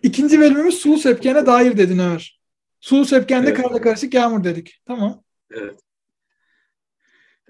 [0.03, 2.39] ikinci bölümümüz Sulu Sepken'e dair dedin Ömer.
[2.79, 3.61] Sulu Sepken'de Evet.
[3.61, 4.81] karla karışık yağmur dedik.
[4.85, 5.23] Tamam.
[5.51, 5.79] Evet.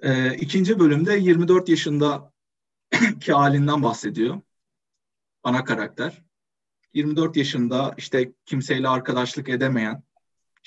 [0.02, 4.42] Ee, ikinci bölümde 24 yaşındaki halinden bahsediyor.
[5.44, 6.24] Ana karakter.
[6.94, 10.04] 24 yaşında işte kimseyle arkadaşlık edemeyen,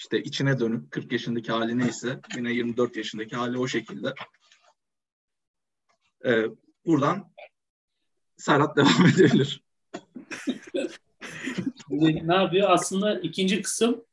[0.02, 4.14] işte içine dönük 40 yaşındaki hali neyse yine 24 yaşındaki hali o şekilde.
[6.24, 6.44] Ee,
[6.86, 7.32] buradan
[8.36, 9.64] Serhat devam edebilir.
[11.90, 12.70] Ne yapıyor?
[12.70, 14.04] Aslında ikinci kısım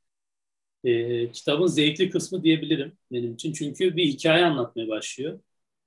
[0.83, 3.53] e, kitabın zevkli kısmı diyebilirim benim için.
[3.53, 5.39] Çünkü bir hikaye anlatmaya başlıyor.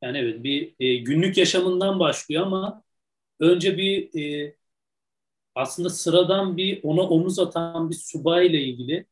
[0.03, 2.83] Yani evet bir e, günlük yaşamından başlıyor ama
[3.41, 4.57] önce bir e,
[5.55, 9.12] aslında sıradan bir ona omuz atan bir subayla ilgili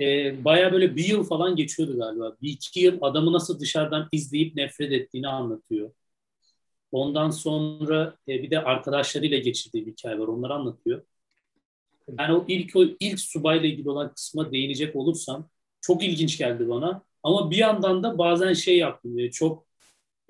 [0.00, 2.36] e, baya böyle bir yıl falan geçiyordu galiba.
[2.42, 5.90] Bir iki yıl adamı nasıl dışarıdan izleyip nefret ettiğini anlatıyor.
[6.92, 10.28] Ondan sonra e, bir de arkadaşlarıyla geçirdiği bir hikaye var.
[10.28, 11.02] Onları anlatıyor.
[12.18, 15.48] Yani o ilk o ilk subayla ilgili olan kısma değinecek olursam
[15.80, 17.02] çok ilginç geldi bana.
[17.22, 19.18] Ama bir yandan da bazen şey yaptım.
[19.18, 19.66] e, Çok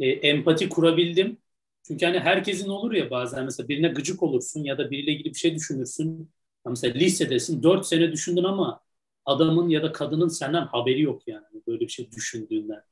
[0.01, 1.39] e, empati kurabildim.
[1.83, 5.39] Çünkü hani herkesin olur ya bazen mesela birine gıcık olursun ya da biriyle ilgili bir
[5.39, 6.31] şey düşünürsün.
[6.69, 8.81] Mesela lisedesin 4 sene düşündün ama
[9.27, 12.83] adamın ya da kadının senden haberi yok yani Hani böyle bir şey düşündüğünden.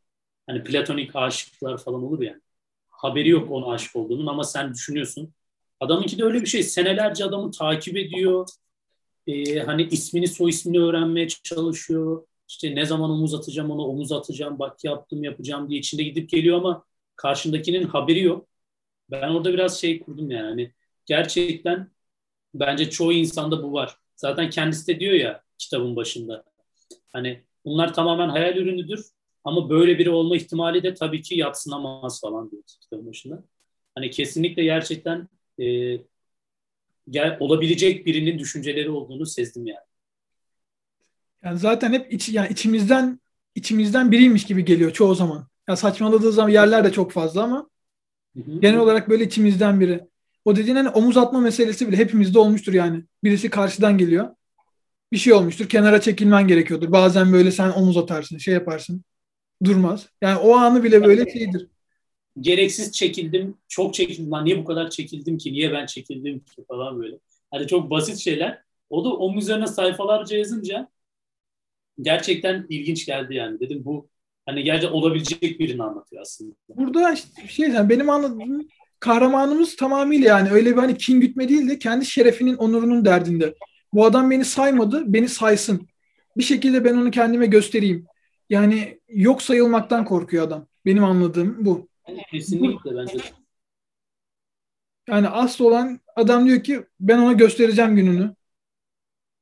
[0.46, 2.40] Hani platonik aşıklar falan olur yani.
[2.90, 5.34] Haberi yok ona aşık olduğunun ama sen düşünüyorsun.
[5.80, 6.62] Adamınki de öyle bir şey.
[6.62, 8.48] Senelerce adamı takip ediyor.
[9.26, 12.26] Ee, hani ismini soy ismini öğrenmeye çalışıyor.
[12.48, 14.58] İşte ne zaman omuz atacağım ona omuz atacağım.
[14.58, 16.84] Bak yaptım yapacağım diye içinde gidip geliyor ama
[17.16, 18.48] karşındakinin haberi yok.
[19.10, 20.48] Ben orada biraz şey kurdum yani.
[20.48, 20.72] Hani
[21.06, 21.90] gerçekten
[22.54, 23.96] bence çoğu insanda bu var.
[24.16, 26.44] Zaten kendisi de diyor ya kitabın başında.
[27.12, 29.06] Hani bunlar tamamen hayal ürünüdür
[29.44, 33.44] Ama böyle biri olma ihtimali de tabii ki yatsınamaz falan diyor kitabın başında.
[33.94, 35.28] Hani kesinlikle gerçekten
[35.60, 35.64] e,
[37.10, 39.88] gel, olabilecek birinin düşünceleri olduğunu sezdim yani.
[41.44, 43.20] Yani zaten hep iç, yani içimizden
[43.54, 45.46] içimizden biriymiş gibi geliyor çoğu zaman.
[45.68, 47.70] Ya saçmaladığı zaman yerler de çok fazla ama
[48.36, 48.60] hı hı.
[48.60, 50.00] genel olarak böyle içimizden biri.
[50.44, 53.04] O dediğin hani omuz atma meselesi bile hepimizde olmuştur yani.
[53.24, 54.34] Birisi karşıdan geliyor.
[55.12, 55.68] Bir şey olmuştur.
[55.68, 56.92] Kenara çekilmen gerekiyordur.
[56.92, 59.04] Bazen böyle sen omuz atarsın, şey yaparsın.
[59.64, 60.08] Durmaz.
[60.20, 61.66] Yani o anı bile böyle şeydir.
[62.40, 64.30] Gereksiz çekildim, çok çekildim.
[64.30, 65.52] Lan niye bu kadar çekildim ki?
[65.52, 67.18] Niye ben çekildim ki falan böyle.
[67.50, 68.62] Hani çok basit şeyler.
[68.90, 70.88] O da omuz üzerine sayfalarca yazınca
[72.00, 73.60] gerçekten ilginç geldi yani.
[73.60, 74.08] Dedim bu
[74.46, 76.54] hani gerçekten olabilecek birini anlatıyor aslında.
[76.68, 78.68] Burada işte şey yani benim anladığım
[79.00, 83.54] kahramanımız tamamıyla yani öyle bir hani kin gütme değil de kendi şerefinin, onurunun derdinde.
[83.92, 85.88] Bu adam beni saymadı, beni saysın.
[86.36, 88.06] Bir şekilde ben onu kendime göstereyim.
[88.50, 90.66] Yani yok sayılmaktan korkuyor adam.
[90.86, 91.88] Benim anladığım bu.
[92.30, 93.18] Kesinlikle bence.
[95.08, 98.34] Yani asıl olan adam diyor ki ben ona göstereceğim gününü.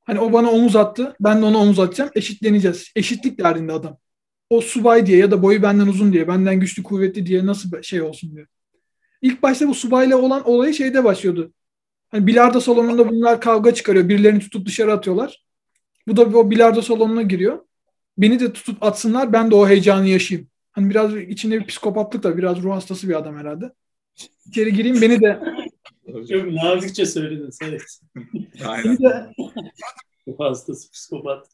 [0.04, 1.16] Hani o bana omuz attı.
[1.20, 2.10] Ben de ona omuz atacağım.
[2.14, 2.92] Eşitleneceğiz.
[2.96, 3.98] Eşitlik derdinde adam.
[4.50, 8.02] O subay diye ya da boyu benden uzun diye, benden güçlü kuvvetli diye nasıl şey
[8.02, 8.46] olsun diyor.
[9.22, 11.52] İlk başta bu subayla olan olayı şeyde başlıyordu.
[12.08, 14.08] Hani bilardo salonunda bunlar kavga çıkarıyor.
[14.08, 15.44] Birilerini tutup dışarı atıyorlar.
[16.08, 17.58] Bu da o bilardo salonuna giriyor.
[18.18, 20.48] Beni de tutup atsınlar ben de o heyecanı yaşayayım.
[20.72, 23.72] Hani biraz içinde bir psikopatlık da biraz ruh hastası bir adam herhalde.
[24.46, 25.40] İçeri gireyim beni de
[26.06, 27.50] çok nazikçe söyledin.
[27.62, 28.00] Evet.
[28.66, 29.32] Aynen.
[30.28, 31.46] ruh hastası psikopat.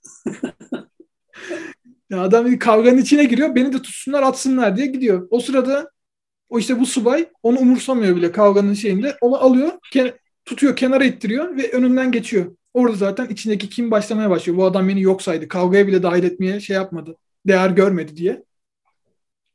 [2.11, 3.55] ya adam bir kavganın içine giriyor.
[3.55, 5.29] Beni de tutsunlar atsınlar diye gidiyor.
[5.31, 5.91] O sırada
[6.49, 9.17] o işte bu subay onu umursamıyor bile kavganın şeyinde.
[9.21, 9.73] Onu alıyor,
[10.45, 12.57] tutuyor, kenara ittiriyor ve önünden geçiyor.
[12.75, 14.59] Orada zaten içindeki kim başlamaya başlıyor.
[14.59, 15.49] Bu adam beni yok saydı.
[15.49, 17.17] Kavgaya bile dahil etmeye şey yapmadı.
[17.47, 18.45] Değer görmedi diye.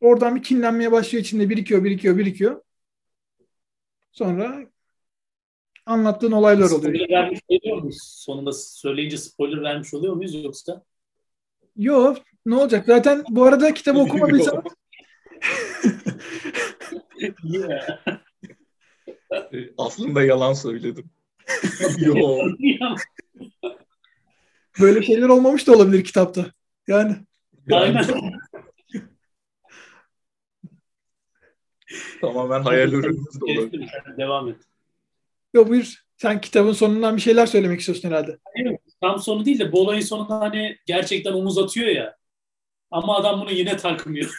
[0.01, 2.61] Oradan bir kinlenmeye başlıyor içinde birikiyor, birikiyor, birikiyor.
[4.11, 4.67] Sonra
[5.85, 6.81] anlattığın olaylar oluyor.
[6.81, 7.97] Spoiler vermiş oluyor muyuz?
[8.01, 10.83] Sonunda söyleyince spoiler vermiş oluyor muyuz yoksa?
[11.77, 12.17] Yok.
[12.45, 12.85] Ne olacak?
[12.85, 14.63] Zaten bu arada kitabı okumadıysanız
[19.87, 21.09] Aslında yalan söyledim.
[21.97, 22.47] Yok.
[24.79, 26.45] Böyle şeyler olmamış da olabilir kitapta.
[26.87, 27.15] Yani.
[27.71, 28.05] Aynen.
[32.21, 33.89] Tamamen hayal ürünümüz de olabilir.
[34.17, 34.57] Devam et.
[35.53, 36.03] Yok buyur.
[36.17, 38.37] Sen kitabın sonundan bir şeyler söylemek istiyorsun herhalde.
[38.53, 42.17] Hayır, tam sonu değil de bu olayın sonunda hani gerçekten omuz atıyor ya.
[42.91, 44.37] Ama adam bunu yine takmıyor.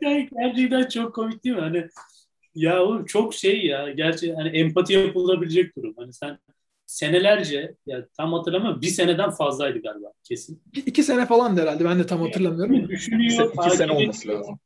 [0.00, 1.62] Yani gerçekten çok komik değil mi?
[1.62, 1.88] Hani
[2.54, 3.90] ya oğlum çok şey ya.
[3.90, 5.94] Gerçi hani empati yapılabilecek durum.
[5.96, 6.38] Hani sen
[6.86, 10.62] senelerce ya tam hatırlamıyorum bir seneden fazlaydı galiba kesin.
[10.86, 12.88] İki sene falan herhalde ben de tam hatırlamıyorum.
[12.88, 13.52] Düşünüyor.
[13.54, 14.58] İki sene olması lazım.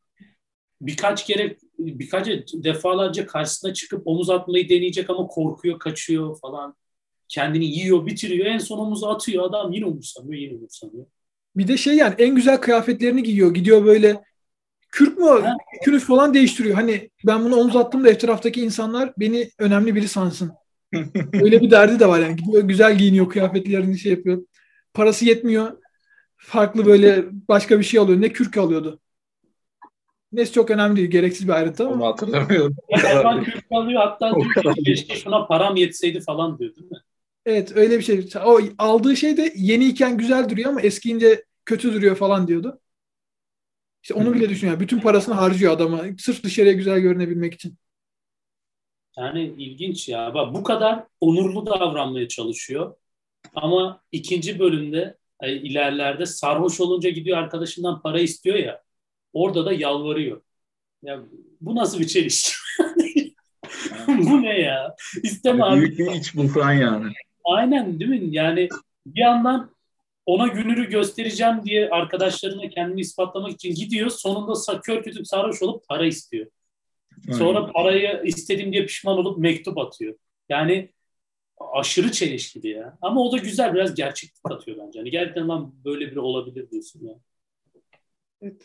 [0.81, 6.75] Birkaç kere birkaç defalarca karşısına çıkıp omuz atmayı deneyecek ama korkuyor, kaçıyor falan.
[7.29, 8.47] Kendini yiyor, bitiriyor.
[8.47, 9.45] En son omuzu atıyor.
[9.45, 11.07] Adam yine umursamıyor, yine umursamıyor.
[11.57, 13.55] Bir de şey yani en güzel kıyafetlerini giyiyor.
[13.55, 14.23] Gidiyor böyle
[14.89, 15.27] kürk mü
[15.85, 16.75] kürk falan değiştiriyor.
[16.75, 20.53] Hani ben bunu omuz attım da etraftaki insanlar beni önemli biri sansın.
[21.33, 22.37] Öyle bir derdi de var yani.
[22.37, 24.43] Gidiyor güzel giyiniyor kıyafetlerini şey yapıyor.
[24.95, 25.79] Parası yetmiyor.
[26.37, 28.21] Farklı böyle başka bir şey alıyor.
[28.21, 29.01] Ne kürk alıyordu.
[30.33, 31.11] Neyse çok önemli değil.
[31.11, 31.95] Gereksiz bir ayrıntı ama.
[31.95, 32.77] Onu hatırlamıyorum.
[33.45, 36.99] Kürk alıyor hatta diyor ki keşke şuna param yetseydi falan diyor değil mi?
[37.47, 38.29] Evet öyle bir şey.
[38.45, 42.81] O aldığı şey de yeniyken güzel duruyor ama eskiyince kötü duruyor falan diyordu.
[44.03, 44.81] İşte onu bile düşünüyor.
[44.81, 46.03] Bütün parasını harcıyor adama.
[46.19, 47.79] Sırf dışarıya güzel görünebilmek için.
[49.19, 50.35] Yani ilginç ya.
[50.35, 52.95] Bak bu kadar onurlu davranmaya çalışıyor.
[53.55, 58.83] Ama ikinci bölümde yani ilerlerde sarhoş olunca gidiyor arkadaşından para istiyor ya.
[59.33, 60.43] Orada da yalvarıyor.
[61.03, 61.21] Ya
[61.61, 62.53] bu nasıl bir çelişki?
[64.09, 64.97] bu ne ya?
[65.23, 65.81] İsteme abi.
[65.81, 67.13] Büyük bir iç buhran yani.
[67.45, 68.37] Aynen değil mi?
[68.37, 68.69] Yani
[69.07, 69.71] bir yandan
[70.29, 74.11] ona gününü göstereceğim diye arkadaşlarına kendini ispatlamak için gidiyor.
[74.11, 76.47] Sonunda kör kütük sarhoş olup para istiyor.
[77.39, 77.73] Sonra Aynen.
[77.73, 80.15] parayı istedim diye pişman olup mektup atıyor.
[80.49, 80.93] Yani
[81.75, 82.99] aşırı çelişkili ya.
[83.03, 84.99] Ama o da güzel biraz gerçeklik katıyor bence.
[84.99, 87.15] Yani gerçekten lan böyle biri olabilir diyorsun ya.
[88.43, 88.63] Evet.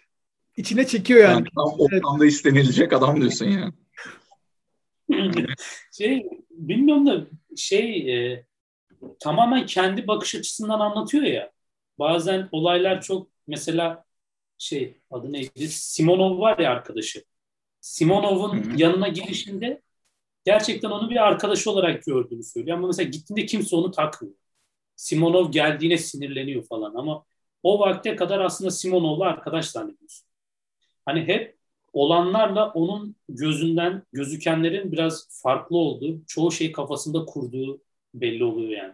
[0.57, 1.33] İçine çekiyor yani.
[1.33, 2.33] yani tam ortamda evet.
[2.33, 3.73] istenilecek adam diyorsun ya.
[5.97, 8.45] şey bilmiyorum da şey e,
[9.19, 11.51] tamamen kendi bakış açısından anlatıyor ya.
[11.99, 14.05] Bazen olaylar çok mesela
[14.57, 15.67] şey adı neydi?
[15.67, 17.23] Simonov var ya arkadaşı.
[17.81, 19.81] Simonov'un yanına gidişinde
[20.45, 22.77] gerçekten onu bir arkadaşı olarak gördüğünü söylüyor.
[22.77, 24.35] Ama mesela gittiğinde kimse onu takmıyor.
[24.95, 27.25] Simonov geldiğine sinirleniyor falan ama
[27.63, 30.27] o vakte kadar aslında Simonov'la arkadaş zannediyorsun.
[31.05, 31.57] Hani hep
[31.93, 37.81] olanlarla onun gözünden gözükenlerin biraz farklı olduğu, çoğu şey kafasında kurduğu
[38.13, 38.93] belli oluyor yani.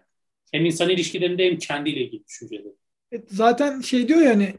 [0.51, 2.73] Hem insan ilişkilerinde hem kendiyle ilgili düşünceleri.
[3.11, 4.53] Evet, zaten şey diyor ya hani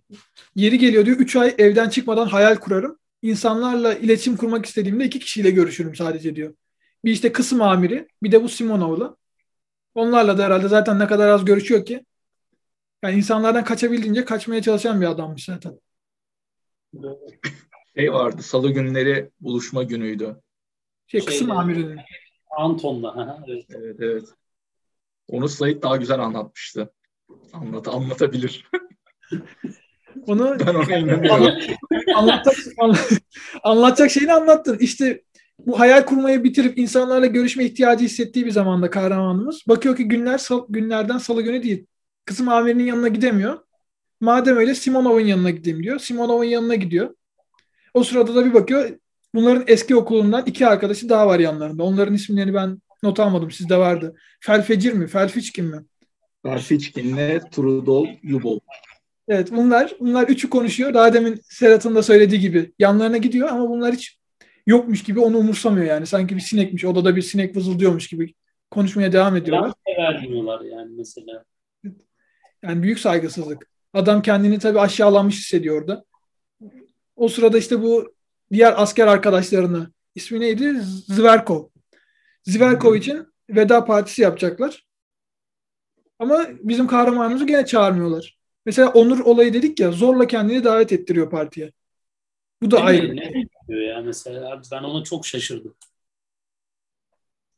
[0.55, 2.99] yeri geliyor diyor 3 ay evden çıkmadan hayal kurarım.
[3.23, 6.55] İnsanlarla iletişim kurmak istediğimde iki kişiyle görüşürüm sadece diyor.
[7.05, 9.17] Bir işte kısım amiri bir de bu Simonov'la.
[9.95, 12.05] Onlarla da herhalde zaten ne kadar az görüşüyor ki.
[13.03, 15.81] Yani insanlardan kaçabildiğince kaçmaya çalışan bir adammış zaten.
[17.97, 20.41] Şey vardı salı günleri buluşma günüydü.
[21.07, 21.99] Şey, kısım Şeyde- amirinin.
[22.51, 23.45] Anton'la.
[23.49, 24.25] Evet evet.
[25.31, 26.93] Onu Sait daha güzel anlatmıştı.
[27.53, 28.71] Anlat, anlatabilir.
[30.27, 31.57] Onu Ben ona inanıyorum.
[32.17, 32.75] anlatacak,
[33.63, 34.79] anlatacak şeyini anlattın.
[34.81, 35.23] İşte
[35.59, 39.63] bu hayal kurmayı bitirip insanlarla görüşme ihtiyacı hissettiği bir zamanda kahramanımız.
[39.69, 41.87] Bakıyor ki günler sal- günlerden salı günü değil.
[42.25, 43.59] Kısım amirinin yanına gidemiyor.
[44.21, 45.99] Madem öyle Simonov'un yanına gideyim diyor.
[45.99, 47.15] Simonov'un yanına gidiyor.
[47.95, 48.91] O sırada da bir bakıyor.
[49.35, 51.83] Bunların eski okulundan iki arkadaşı daha var yanlarında.
[51.83, 53.51] Onların isimlerini ben not almadım.
[53.51, 54.17] Sizde vardı.
[54.41, 55.07] Felfecir mi?
[55.07, 55.85] Felfiçkin mi?
[56.45, 58.59] Berfiçkin'le Trudol Yubov.
[59.29, 60.95] Evet bunlar bunlar üçü konuşuyor.
[60.95, 64.19] Daha demin Serhat'ın da söylediği gibi yanlarına gidiyor ama bunlar hiç
[64.67, 66.07] yokmuş gibi onu umursamıyor yani.
[66.07, 66.85] Sanki bir sinekmiş.
[66.85, 68.35] Odada bir sinek vızıldıyormuş gibi
[68.71, 69.73] konuşmaya devam ediyorlar.
[69.99, 71.45] Vermiyorlar yani mesela.
[72.63, 73.71] Yani büyük saygısızlık.
[73.95, 76.05] Adam kendini tabii aşağılanmış hissediyor orada.
[77.17, 78.15] O sırada işte bu
[78.53, 80.81] diğer asker arkadaşlarını ismi neydi?
[81.07, 81.65] Zverkov.
[82.51, 84.87] Zverkov için veda partisi yapacaklar.
[86.19, 88.39] Ama bizim kahramanımızı gene çağırmıyorlar.
[88.67, 91.73] Mesela Onur olayı dedik ya zorla kendini davet ettiriyor partiye.
[92.63, 93.17] Bu da Değil ayrı.
[93.17, 93.33] Ne
[93.69, 95.75] diyor ya mesela abi ben ona çok şaşırdım.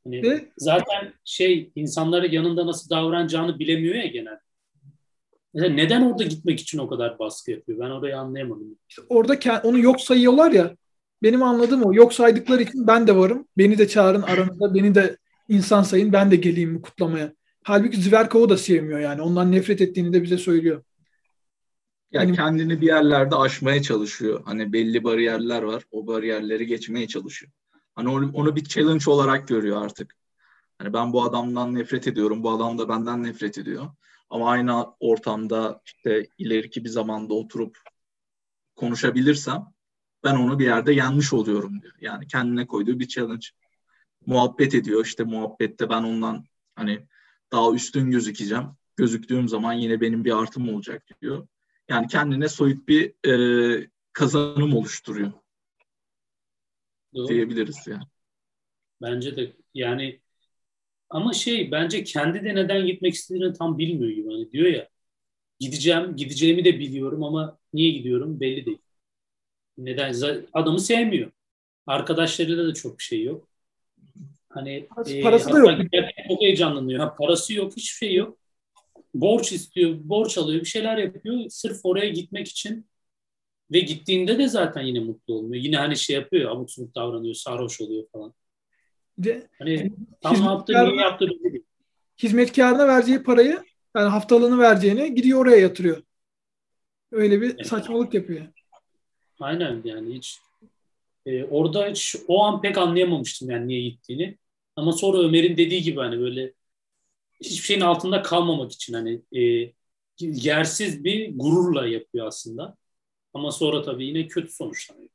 [0.05, 4.38] Hani Ve zaten şey insanlara yanında nasıl davranacağını bilemiyor ya genel.
[5.55, 7.78] Mesela neden orada gitmek için o kadar baskı yapıyor?
[7.78, 8.78] Ben orayı anlayamadım.
[8.88, 10.76] işte orada onu yok sayıyorlar ya.
[11.22, 11.94] Benim anladığım o.
[11.94, 13.48] Yok saydıkları için ben de varım.
[13.58, 14.74] Beni de çağırın aranızda.
[14.74, 15.16] Beni de
[15.48, 16.12] insan sayın.
[16.12, 17.32] Ben de geleyim bu kutlamaya.
[17.64, 19.22] Halbuki Zverkov'u da sevmiyor yani.
[19.22, 20.82] Ondan nefret ettiğini de bize söylüyor.
[22.12, 24.42] Ya Hani- kendini bir yerlerde aşmaya çalışıyor.
[24.44, 25.82] Hani belli bariyerler var.
[25.90, 27.52] O bariyerleri geçmeye çalışıyor.
[27.94, 30.14] Hani onu, onu bir challenge olarak görüyor artık.
[30.78, 32.42] Hani ben bu adamdan nefret ediyorum.
[32.42, 33.86] Bu adam da benden nefret ediyor.
[34.30, 37.78] Ama aynı ortamda işte ileriki bir zamanda oturup
[38.76, 39.71] konuşabilirsem
[40.24, 41.94] ben onu bir yerde yenmiş oluyorum diyor.
[42.00, 43.46] Yani kendine koyduğu bir challenge.
[44.26, 45.04] Muhabbet ediyor.
[45.04, 46.44] İşte muhabbette ben ondan
[46.74, 47.06] hani
[47.52, 48.64] daha üstün gözükeceğim.
[48.96, 51.48] Gözüktüğüm zaman yine benim bir artım olacak diyor.
[51.88, 55.32] Yani kendine soyut bir e, kazanım oluşturuyor
[57.14, 57.28] Doğru.
[57.28, 58.04] diyebiliriz yani.
[59.02, 60.20] Bence de yani
[61.10, 64.28] ama şey bence kendi de neden gitmek istediğini tam bilmiyor gibi.
[64.32, 64.88] Hani diyor ya
[65.60, 68.78] gideceğim, gideceğimi de biliyorum ama niye gidiyorum belli değil.
[69.78, 70.14] Neden?
[70.52, 71.30] Adamı sevmiyor.
[71.86, 73.48] Arkadaşlarıyla da çok bir şey yok.
[74.48, 75.70] Hani Parası- e, parası da yok.
[76.28, 77.00] Çok heyecanlanıyor.
[77.00, 78.38] Ha, parası yok, hiçbir şey yok.
[79.14, 81.44] Borç istiyor, borç alıyor, bir şeyler yapıyor.
[81.48, 82.86] Sırf oraya gitmek için
[83.72, 85.62] ve gittiğinde de zaten yine mutlu olmuyor.
[85.64, 88.34] Yine hani şey yapıyor, abuk subuk davranıyor, sarhoş oluyor falan.
[89.18, 91.64] De Hani tam hizmetkarına- niye belli değil.
[92.22, 93.62] hizmetkarına vereceği parayı
[93.96, 96.02] yani haftalığını vereceğini gidiyor oraya yatırıyor.
[97.12, 97.66] Öyle bir Evet.
[97.66, 98.46] saçmalık yapıyor.
[99.43, 100.40] Aynen yani hiç
[101.26, 104.38] e, orada hiç o an pek anlayamamıştım yani niye gittiğini.
[104.76, 106.53] Ama sonra Ömer'in dediği gibi hani böyle
[107.40, 109.72] hiçbir şeyin altında kalmamak için hani e,
[110.20, 112.76] yersiz bir gururla yapıyor aslında.
[113.34, 115.09] Ama sonra tabii yine kötü sonuçlanıyor.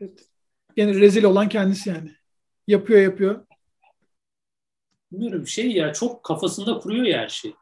[0.00, 0.28] Evet.
[0.76, 2.10] Yani rezil olan kendisi yani.
[2.66, 3.46] Yapıyor yapıyor.
[5.12, 7.54] Bilmiyorum şey ya çok kafasında kuruyor ya her şey.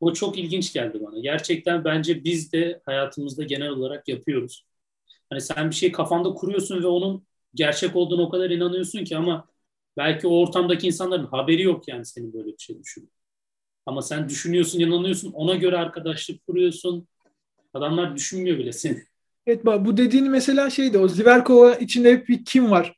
[0.00, 1.18] O çok ilginç geldi bana.
[1.18, 4.64] Gerçekten bence biz de hayatımızda genel olarak yapıyoruz.
[5.30, 9.48] Hani sen bir şey kafanda kuruyorsun ve onun gerçek olduğunu o kadar inanıyorsun ki ama
[9.96, 13.10] belki o ortamdaki insanların haberi yok yani senin böyle bir şey düşün.
[13.86, 17.08] Ama sen düşünüyorsun, inanıyorsun, ona göre arkadaşlık kuruyorsun.
[17.74, 19.02] Adamlar düşünmüyor bile seni.
[19.46, 22.96] Evet bu dediğin mesela şeydi o Zverkova içinde hep bir kim var.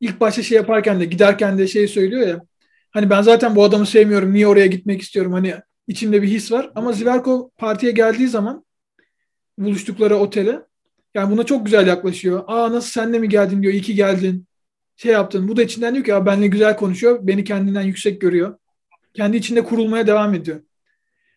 [0.00, 2.40] İlk başta şey yaparken de giderken de şey söylüyor ya.
[2.90, 4.32] Hani ben zaten bu adamı sevmiyorum.
[4.32, 5.32] Niye oraya gitmek istiyorum?
[5.32, 5.54] Hani
[5.90, 6.72] içimde bir his var.
[6.74, 8.64] Ama Zverkov partiye geldiği zaman
[9.58, 10.60] buluştukları otele
[11.14, 12.44] yani buna çok güzel yaklaşıyor.
[12.46, 13.72] Aa nasıl sen de mi geldin diyor.
[13.72, 14.46] İyi ki geldin.
[14.96, 15.48] Şey yaptın.
[15.48, 17.18] Bu da içinden diyor ki ya benimle güzel konuşuyor.
[17.22, 18.58] Beni kendinden yüksek görüyor.
[19.14, 20.60] Kendi içinde kurulmaya devam ediyor.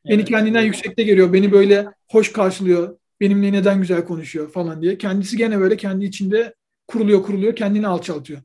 [0.06, 0.28] Beni Evet.
[0.28, 1.34] kendinden yüksekte görüyor.
[1.34, 2.98] Beni böyle hoş karşılıyor.
[3.22, 4.98] Benimle neden güzel konuşuyor falan diye.
[4.98, 6.54] Kendisi gene böyle kendi içinde
[6.88, 8.42] kuruluyor kuruluyor kendini alçaltıyor.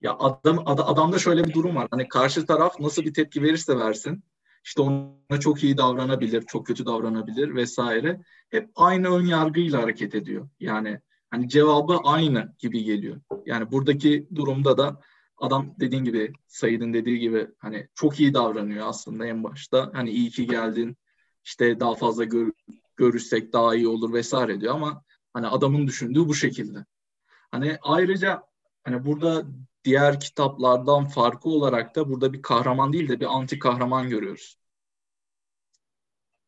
[0.00, 1.88] Ya adam ad, adamda şöyle bir durum var.
[1.90, 4.24] Hani karşı taraf nasıl bir tepki verirse versin
[4.64, 8.20] işte ona çok iyi davranabilir, çok kötü davranabilir vesaire.
[8.50, 10.48] Hep aynı ön yargıyla hareket ediyor.
[10.60, 11.00] Yani
[11.30, 13.20] hani cevabı aynı gibi geliyor.
[13.46, 15.00] Yani buradaki durumda da
[15.38, 19.90] adam dediğin gibi Said'in dediği gibi hani çok iyi davranıyor aslında en başta.
[19.94, 20.96] Hani iyi ki geldin.
[21.44, 22.52] işte daha fazla gör,
[22.96, 26.84] görürsek daha iyi olur vesaire diyor ama hani adamın düşündüğü bu şekilde.
[27.50, 28.42] Hani ayrıca
[28.84, 29.44] hani burada
[29.84, 34.56] diğer kitaplardan farkı olarak da burada bir kahraman değil de bir anti kahraman görüyoruz.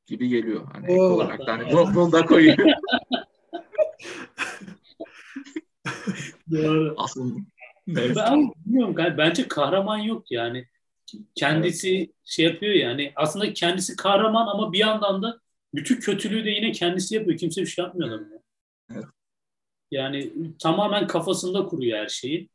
[0.06, 0.68] Gibi geliyor.
[0.72, 2.58] Hani ek olarak da hani bunu, bunu da koyuyor.
[6.50, 6.94] Doğru.
[6.98, 7.40] Aslında.
[7.88, 8.16] Evet.
[8.16, 10.66] Ben bilmiyorum bence kahraman yok yani.
[11.34, 12.10] Kendisi evet.
[12.24, 15.40] şey yapıyor yani aslında kendisi kahraman ama bir yandan da
[15.74, 17.38] bütün kötülüğü de yine kendisi yapıyor.
[17.38, 18.28] Kimse bir şey yapmıyor adamı.
[18.90, 19.04] Evet.
[19.90, 22.48] Yani tamamen kafasında kuruyor her şeyi.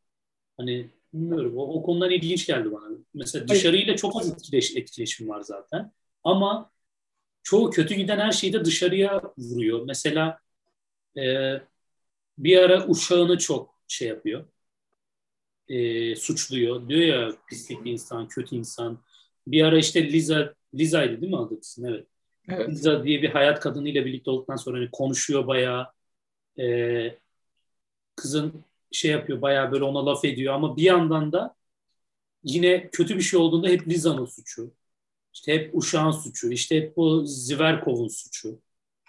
[0.60, 2.98] Hani bilmiyorum o, o konudan ilginç geldi bana.
[3.14, 5.92] Mesela dışarıyla çok az etkileş, etkileşim var zaten.
[6.24, 6.72] Ama
[7.44, 9.86] çoğu kötü giden her şeyi de dışarıya vuruyor.
[9.86, 10.40] Mesela
[11.18, 11.54] e,
[12.38, 14.46] bir ara uşağını çok şey yapıyor.
[15.68, 16.90] E, suçluyor.
[16.90, 19.00] Diyor ya pislik insan, kötü insan.
[19.48, 21.84] Bir ara işte Liza, Liza'ydı değil mi adı kızın?
[21.84, 22.08] Evet.
[22.50, 22.70] evet.
[22.70, 25.88] Liza diye bir hayat kadınıyla birlikte olduktan sonra hani konuşuyor bayağı.
[26.60, 27.18] E,
[28.16, 31.56] kızın şey yapıyor bayağı böyle ona laf ediyor ama bir yandan da
[32.44, 34.74] yine kötü bir şey olduğunda hep Liza'nın suçu.
[35.34, 38.62] İşte hep uşağın suçu, işte hep o Ziverkov'un suçu.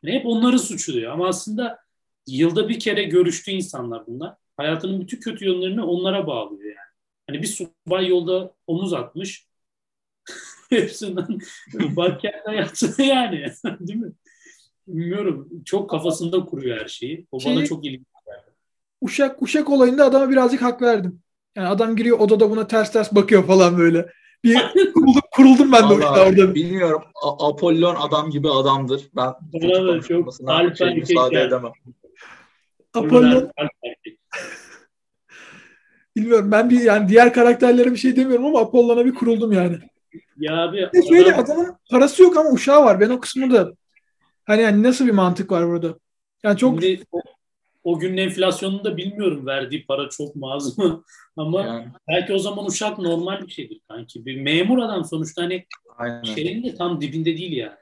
[0.02, 1.12] Yani hep onların suçu diyor.
[1.12, 1.78] Ama aslında
[2.26, 4.34] yılda bir kere görüştüğü insanlar bunlar.
[4.56, 6.90] Hayatının bütün kötü yönlerini onlara bağlıyor yani.
[7.26, 9.46] Hani bir subay yolda omuz atmış.
[10.70, 11.38] Hepsinden
[11.74, 13.52] bak kendi hayatına yani.
[13.80, 14.12] Değil mi?
[14.86, 15.62] Bilmiyorum.
[15.64, 17.26] Çok kafasında kuruyor her şeyi.
[17.32, 18.06] O şey, bana çok ilginç
[19.00, 21.20] uşak uşak olayında adama birazcık hak verdim.
[21.56, 24.06] Yani adam giriyor odada buna ters ters bakıyor falan böyle.
[24.44, 24.54] Bir
[24.94, 26.54] kuruldum, kuruldum ben de orada.
[26.54, 27.02] Bilmiyorum.
[27.22, 29.10] A- Apollon adam gibi adamdır.
[29.16, 31.46] Ben Bravo, çok şey, müsaade yani.
[31.46, 31.72] edemem.
[32.94, 33.50] Apollon
[36.16, 39.78] Bilmiyorum ben bir yani diğer karakterlere bir şey demiyorum ama Apollon'a bir kuruldum yani.
[40.36, 41.02] Ya abi adam...
[41.08, 43.00] şöyle adamın parası yok ama uşağı var.
[43.00, 43.72] Ben o kısmı da
[44.44, 45.94] hani yani nasıl bir mantık var burada?
[46.42, 47.04] Yani çok Şimdi,
[47.84, 51.04] o günün enflasyonunu da bilmiyorum verdiği para çok mu az mı
[51.36, 51.86] ama yani.
[52.08, 54.26] belki o zaman uşak normal bir şeydir kanki.
[54.26, 55.66] Bir memur adam sonuçta hani
[55.96, 56.22] Aynen.
[56.22, 57.76] şeyin de tam dibinde değil yani.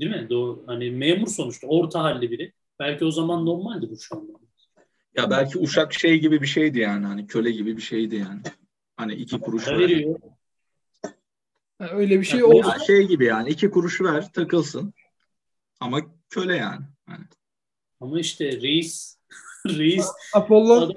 [0.00, 0.26] Değil mi?
[0.30, 0.64] Doğru.
[0.66, 2.52] Hani memur sonuçta orta halli biri.
[2.78, 4.32] Belki o zaman normaldi bu şu anda.
[5.16, 8.40] Ya belki uşak şey gibi bir şeydi yani hani köle gibi bir şeydi yani.
[8.96, 9.78] Hani iki kuruş ver.
[9.78, 10.20] veriyor.
[11.80, 12.68] öyle bir şey yani oldu.
[12.86, 14.94] Şey gibi yani iki kuruş ver takılsın.
[15.80, 16.84] Ama köle yani.
[17.08, 17.24] yani.
[18.04, 19.18] Ama işte reis
[19.66, 20.92] reis Apollo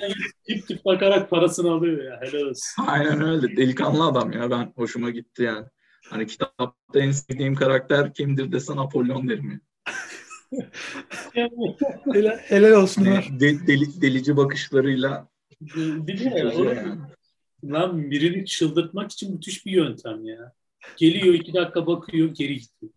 [0.48, 2.20] tip tip bakarak parasını alıyor ya.
[2.22, 2.84] Helal olsun.
[2.88, 3.58] Aynen öyle.
[3.58, 4.52] Delikanlı adam ya.
[4.52, 5.66] Ben hoşuma gitti yani.
[6.10, 9.60] Hani kitapta en sevdiğim karakter kimdir desen Apollon derim ya.
[12.14, 13.06] helal, helal olsun.
[13.06, 15.28] Yani de, deli, delici bakışlarıyla
[15.62, 17.00] Biliyor yani.
[17.64, 20.54] Lan birini çıldırtmak için müthiş bir yöntem ya.
[20.98, 22.94] Geliyor iki dakika bakıyor geri gidiyor.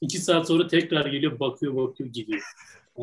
[0.00, 2.42] İki saat sonra tekrar geliyor bakıyor bakıyor gidiyor.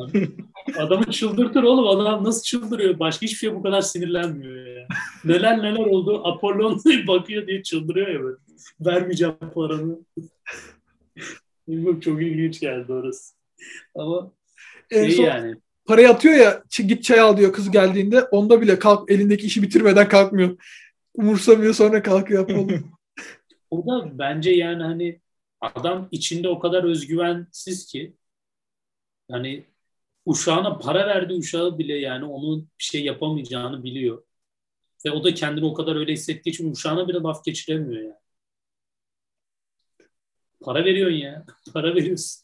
[0.78, 1.88] Adamı çıldırtır oğlum.
[1.88, 3.00] Adam nasıl çıldırıyor?
[3.00, 4.88] Başka hiçbir şey bu kadar sinirlenmiyor ya.
[5.26, 6.22] Neler neler oldu.
[6.28, 8.38] Apollon bakıyor diye çıldırıyor ya böyle.
[8.82, 9.98] Vermeyeceğim paranı.
[11.68, 13.34] Bilmiyorum çok ilginç geldi orası.
[13.96, 14.32] Ama
[14.92, 15.56] en şey yani.
[15.86, 18.24] Parayı atıyor ya git çay al diyor kız geldiğinde.
[18.24, 20.58] Onda bile kalk elindeki işi bitirmeden kalkmıyor.
[21.14, 22.82] Umursamıyor sonra kalkıyor Apollon.
[23.70, 25.20] o da bence yani hani
[25.62, 28.14] adam içinde o kadar özgüvensiz ki
[29.30, 29.66] yani
[30.28, 34.24] uşağına para verdi uşağı bile yani onun bir şey yapamayacağını biliyor.
[35.06, 38.16] Ve o da kendini o kadar öyle hissettiği için uşağına bile laf geçiremiyor yani.
[40.62, 41.46] Para veriyorsun ya.
[41.74, 42.44] Para veriyorsun.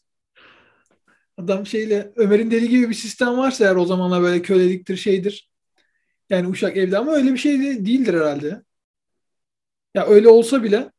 [1.36, 5.50] Adam şeyle Ömer'in deli gibi bir sistem varsa eğer o zamanlar böyle köleliktir şeydir.
[6.30, 8.62] Yani uşak evde ama öyle bir şey de değildir herhalde.
[9.94, 10.90] Ya öyle olsa bile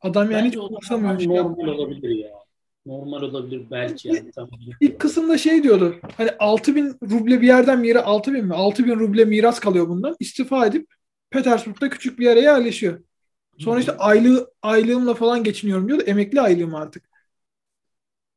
[0.00, 0.58] adam yani Bence
[1.18, 2.41] hiç normal olabilir ya
[2.86, 4.30] normal olabilir belki yani.
[4.30, 5.96] Tam İlk kısımda şey diyordu.
[6.16, 8.54] Hani 6 bin ruble bir yerden mira 6 bin mi?
[8.54, 10.16] 6 bin ruble miras kalıyor bundan.
[10.20, 10.86] İstifa edip
[11.30, 13.00] Petersburg'da küçük bir yere yerleşiyor.
[13.58, 16.02] Sonra işte aylığı, aylığımla falan geçiniyorum diyordu.
[16.06, 17.10] Emekli aylığım artık.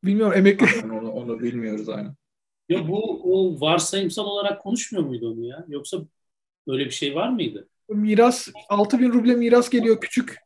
[0.03, 0.65] Bilmiyorum emekli.
[0.85, 2.15] onu, onu bilmiyoruz aynı.
[2.69, 5.65] Ya bu o varsayımsal olarak konuşmuyor muydu onu ya?
[5.67, 5.97] Yoksa
[6.67, 7.67] böyle bir şey var mıydı?
[7.89, 10.37] Miras 6 bin ruble miras geliyor küçük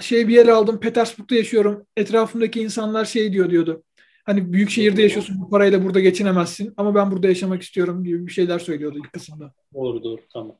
[0.00, 1.86] şey bir yer aldım Petersburg'da yaşıyorum.
[1.96, 3.82] Etrafımdaki insanlar şey diyor diyordu.
[4.24, 8.32] Hani büyük şehirde yaşıyorsun bu parayla burada geçinemezsin ama ben burada yaşamak istiyorum gibi bir
[8.32, 9.54] şeyler söylüyordu ilk kısımda.
[9.74, 10.58] Doğru doğru tamam.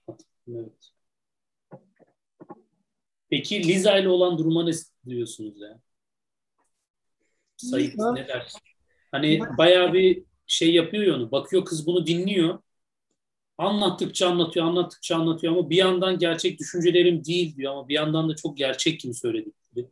[0.49, 0.91] Evet.
[3.31, 4.73] Peki Liza ile olan duruma ne
[5.07, 5.81] diyorsunuz ya?
[7.57, 8.61] Sayın ne dersin?
[9.11, 11.31] Hani bayağı bir şey yapıyor ya onu.
[11.31, 12.59] Bakıyor kız bunu dinliyor.
[13.59, 18.37] Anlattıkça anlatıyor, anlattıkça anlatıyor ama bir yandan gerçek düşüncelerim değil diyor ama bir yandan da
[18.37, 19.87] çok gerçek gibi söyledikleri.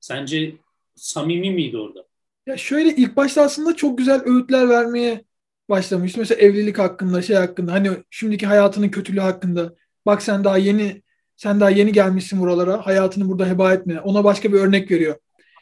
[0.00, 0.54] Sence
[0.94, 2.04] samimi miydi orada?
[2.46, 5.24] Ya şöyle ilk başta aslında çok güzel öğütler vermeye
[5.68, 6.18] başlamıştı.
[6.18, 9.74] Mesela evlilik hakkında, şey hakkında, hani şimdiki hayatının kötülüğü hakkında.
[10.06, 11.02] Bak sen daha yeni
[11.36, 12.86] sen daha yeni gelmişsin buralara.
[12.86, 14.00] Hayatını burada heba etme.
[14.00, 15.16] Ona başka bir örnek veriyor.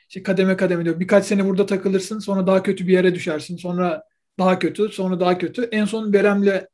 [0.09, 1.01] İşte kademe kademe diyor.
[1.01, 3.57] Birkaç sene burada takılırsın, sonra daha kötü bir yere düşersin.
[3.57, 4.03] Sonra
[4.39, 5.69] daha kötü, sonra daha kötü.
[5.73, 6.67] En son Berem'le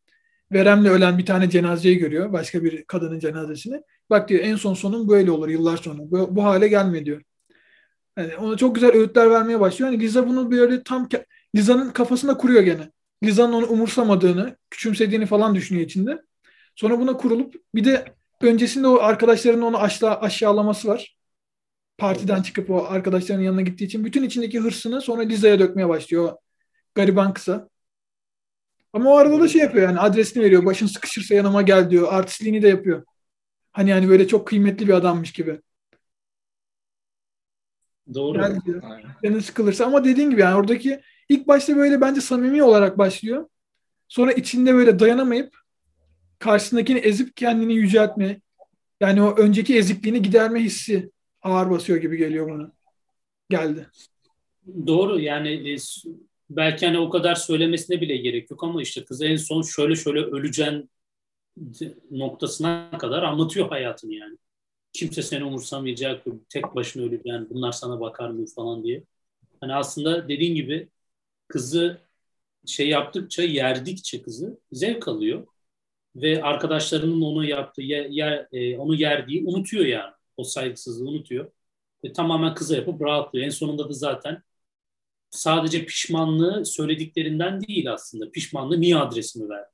[0.52, 2.32] Verem'le ölen bir tane cenazeyi görüyor.
[2.32, 3.82] Başka bir kadının cenazesini.
[4.10, 5.98] Bak diyor en son sonun böyle olur yıllar sonra.
[5.98, 7.22] Bu, bu hale gelme diyor.
[8.18, 9.90] Yani ona çok güzel öğütler vermeye başlıyor.
[9.92, 11.08] Yani Liza bunu böyle tam
[11.56, 12.90] Liza'nın kafasında kuruyor gene.
[13.24, 16.22] Liza'nın onu umursamadığını, küçümsediğini falan düşünüyor içinde.
[16.76, 21.16] Sonra buna kurulup bir de öncesinde o arkadaşlarının onu aşağı, aşağılaması var.
[21.98, 26.32] Partiden çıkıp o arkadaşlarının yanına gittiği için bütün içindeki hırsını sonra Liza'ya dökmeye başlıyor.
[26.94, 27.68] Gariban kısa.
[28.92, 30.64] Ama o arada da şey yapıyor yani adresini veriyor.
[30.64, 32.12] Başın sıkışırsa yanıma gel diyor.
[32.12, 33.04] Artistliğini de yapıyor.
[33.72, 35.60] Hani yani böyle çok kıymetli bir adammış gibi.
[38.14, 38.38] Doğru.
[38.38, 38.82] Gel diyor.
[38.82, 39.10] Aynen.
[39.24, 43.48] Canın sıkılırsa ama dediğin gibi yani oradaki ilk başta böyle bence samimi olarak başlıyor.
[44.08, 45.56] Sonra içinde böyle dayanamayıp
[46.38, 48.40] karşısındakini ezip kendini yüceltme.
[49.00, 51.10] Yani o önceki ezikliğini giderme hissi
[51.42, 52.72] ağır basıyor gibi geliyor bana.
[53.50, 53.86] Geldi.
[54.86, 55.76] Doğru yani e,
[56.50, 60.20] belki hani o kadar söylemesine bile gerek yok ama işte kız en son şöyle şöyle
[60.20, 60.90] öleceğin
[62.10, 64.38] noktasına kadar anlatıyor hayatını yani.
[64.92, 69.04] Kimse seni umursamayacak, tek başına öleceksin, bunlar sana bakar mı falan diye.
[69.60, 70.88] Hani aslında dediğin gibi
[71.48, 72.00] kızı
[72.66, 75.46] şey yaptıkça, yerdikçe kızı zevk alıyor.
[76.16, 80.12] Ve arkadaşlarının onu yaptığı, yer, yer- e, onu yerdiği unutuyor yani.
[80.36, 81.50] O saygısızlığı unutuyor.
[82.04, 83.46] Ve tamamen kıza yapıp rahatlıyor.
[83.46, 84.42] En sonunda da zaten
[85.30, 88.30] sadece pişmanlığı söylediklerinden değil aslında.
[88.30, 89.68] Pişmanlığı niye adresimi verdi?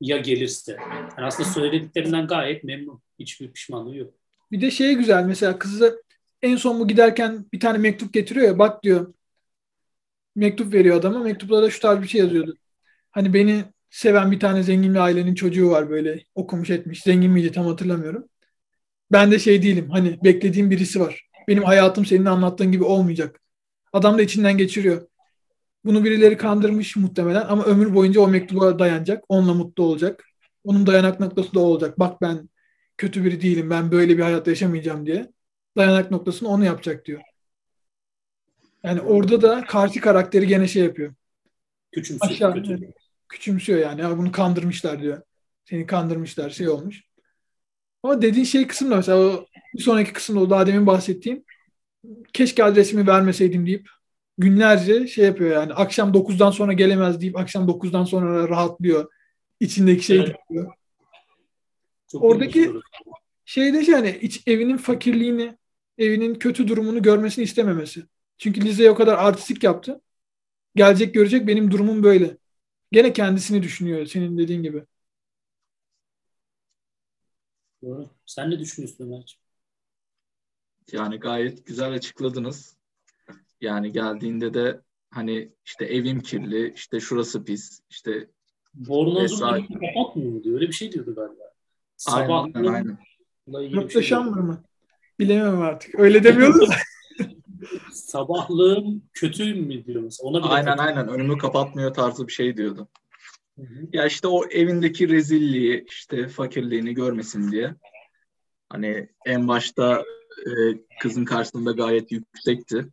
[0.00, 0.76] Ya gelirse.
[1.18, 3.02] Yani aslında söylediklerinden gayet memnun.
[3.18, 4.14] Hiçbir pişmanlığı yok.
[4.52, 6.02] Bir de şey güzel mesela kızı
[6.42, 9.14] en son bu giderken bir tane mektup getiriyor ya bak diyor.
[10.36, 11.18] Mektup veriyor adama.
[11.18, 12.56] Mektupta da şu tarz bir şey yazıyordu.
[13.10, 17.02] Hani beni seven bir tane zengin bir ailenin çocuğu var böyle okumuş etmiş.
[17.02, 18.28] Zengin miydi tam hatırlamıyorum.
[19.12, 19.90] Ben de şey değilim.
[19.90, 21.28] Hani beklediğim birisi var.
[21.48, 23.40] Benim hayatım senin anlattığın gibi olmayacak.
[23.94, 25.08] Adam da içinden geçiriyor.
[25.84, 29.24] Bunu birileri kandırmış muhtemelen ama ömür boyunca o mektuba dayanacak.
[29.28, 30.24] Onunla mutlu olacak.
[30.64, 31.98] Onun dayanak noktası da olacak.
[31.98, 32.48] Bak ben
[32.96, 33.70] kötü biri değilim.
[33.70, 35.32] Ben böyle bir hayatta yaşamayacağım diye.
[35.76, 37.20] Dayanak noktasını onu yapacak diyor.
[38.82, 41.14] Yani orada da karşı karakteri gene şey yapıyor.
[41.92, 42.32] Küçümsüyor.
[42.32, 42.92] Aşağı kötü.
[43.28, 44.00] küçümsüyor yani.
[44.00, 45.22] Ya bunu kandırmışlar diyor.
[45.64, 47.02] Seni kandırmışlar şey olmuş.
[48.02, 51.44] Ama dediğin şey kısımda mesela o bir sonraki kısımda o daha demin bahsettiğim
[52.32, 53.88] keşke adresimi vermeseydim deyip
[54.38, 55.72] günlerce şey yapıyor yani.
[55.74, 59.12] Akşam 9'dan sonra gelemez deyip akşam 9'dan sonra rahatlıyor.
[59.60, 60.36] İçindeki şey Evet.
[60.50, 60.72] diyor.
[62.12, 62.82] Çok Oradaki- ilginç doğru.
[63.44, 65.58] Şeyde şey hani iç, evinin fakirliğini,
[65.98, 68.02] evinin kötü durumunu görmesini istememesi.
[68.38, 70.00] Çünkü Lize'ye o kadar artistik yaptı.
[70.76, 72.36] Gelecek görecek benim durumum böyle.
[72.92, 74.84] Gene kendisini düşünüyor senin dediğin gibi.
[77.82, 78.10] Doğru.
[78.26, 79.43] Sen ne düşünüyorsun Ömerciğim?
[80.92, 82.76] Yani gayet güzel açıkladınız.
[83.60, 84.80] Yani geldiğinde de
[85.10, 88.28] hani işte evim kirli, işte şurası pis, işte
[88.74, 89.66] Bornozun Vesaire.
[89.70, 90.54] önünü kapatmıyor mu diyor.
[90.54, 91.42] Öyle bir şey diyordu galiba.
[92.08, 92.98] aynen Sabahlığın aynen.
[93.46, 94.40] bir şey Muhteşem diyordu.
[94.42, 94.64] mı?
[95.18, 95.94] Bilemem artık.
[96.00, 96.74] Öyle demiyoruz da.
[97.92, 100.28] Sabahlığın kötü mü diyor mesela.
[100.28, 100.96] Ona bile Aynen takılıyor.
[100.96, 102.88] aynen önümü kapatmıyor tarzı bir şey diyordu.
[103.58, 103.86] Hı hı.
[103.92, 107.74] Ya işte o evindeki rezilliği, işte fakirliğini görmesin diye.
[108.68, 110.04] Hani en başta
[110.46, 110.50] e,
[111.00, 112.86] kızın karşısında gayet yüksekti.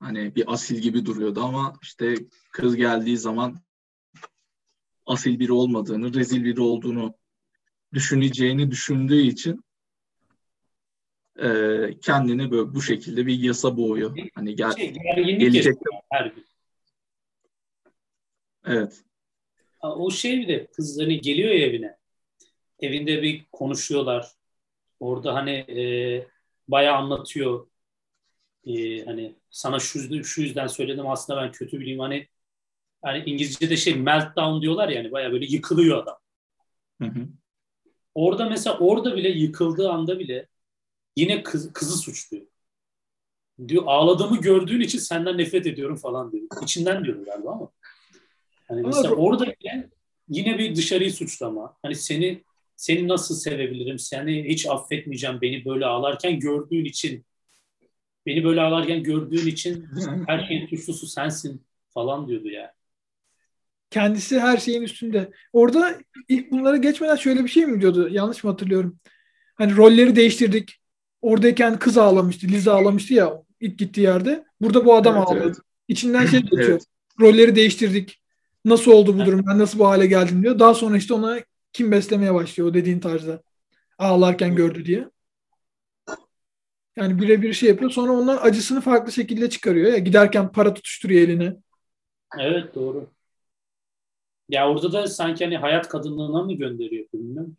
[0.00, 2.14] Hani bir asil gibi duruyordu ama işte
[2.52, 3.56] kız geldiği zaman
[5.06, 7.14] asil biri olmadığını, rezil biri olduğunu
[7.94, 9.64] düşüneceğini düşündüğü için
[11.42, 11.48] e,
[12.02, 14.16] kendini böyle bu şekilde bir yasa boğuyor.
[14.34, 15.76] Hani gel, Şey, gelecek yaşıyor
[16.12, 16.44] her gün.
[18.66, 19.04] evet.
[19.78, 21.96] Ha, O şey bir de kız hani geliyor ya evine.
[22.80, 24.32] Evinde bir konuşuyorlar.
[25.00, 26.28] Orada hani e,
[26.68, 27.66] bayağı anlatıyor.
[28.66, 31.98] E, hani sana şu, şu yüzden söyledim aslında ben kötü biriyim.
[31.98, 32.28] Hani
[33.02, 36.18] hani İngilizce'de şey meltdown diyorlar yani bayağı böyle yıkılıyor adam.
[37.02, 37.28] Hı hı.
[38.14, 40.48] Orada mesela orada bile yıkıldığı anda bile
[41.16, 42.46] yine kız, kızı suçluyor.
[43.68, 46.42] diyor ağladığımı gördüğün için senden nefret ediyorum falan diyor.
[46.62, 47.70] İçinden diyor galiba ama.
[48.68, 49.88] Hani mesela orada yine,
[50.28, 51.76] yine bir dışarıyı suçlama.
[51.82, 52.44] Hani seni
[52.78, 53.98] seni nasıl sevebilirim?
[53.98, 57.24] Seni hiç affetmeyeceğim beni böyle ağlarken gördüğün için.
[58.26, 59.86] Beni böyle ağlarken gördüğün için
[60.26, 62.72] her şeyin suçlusu sensin falan diyordu ya.
[63.90, 65.30] Kendisi her şeyin üstünde.
[65.52, 65.98] Orada
[66.28, 68.08] ilk bunlara geçmeden şöyle bir şey mi diyordu?
[68.08, 68.98] Yanlış mı hatırlıyorum?
[69.54, 70.80] Hani rolleri değiştirdik.
[71.22, 74.44] Oradayken kız ağlamıştı, Liz ağlamıştı ya ilk gittiği yerde.
[74.60, 75.44] Burada bu adam evet, ağladı.
[75.44, 75.56] Evet.
[75.88, 76.68] İçinden şey geçiyor.
[76.68, 76.84] evet.
[77.20, 78.22] Rolleri değiştirdik.
[78.64, 79.44] Nasıl oldu bu durum?
[79.46, 80.58] Ben nasıl bu hale geldim diyor.
[80.58, 81.38] Daha sonra işte ona
[81.72, 83.42] kim beslemeye başlıyor o dediğin tarzda.
[83.98, 85.10] Ağlarken gördü diye.
[86.96, 87.90] Yani birebir şey yapıyor.
[87.90, 89.92] Sonra ondan acısını farklı şekilde çıkarıyor.
[89.92, 91.56] Ya giderken para tutuşturuyor eline.
[92.38, 93.10] Evet doğru.
[94.48, 97.56] Ya orada da sanki hani hayat kadınlığına mı gönderiyor bilmiyorum.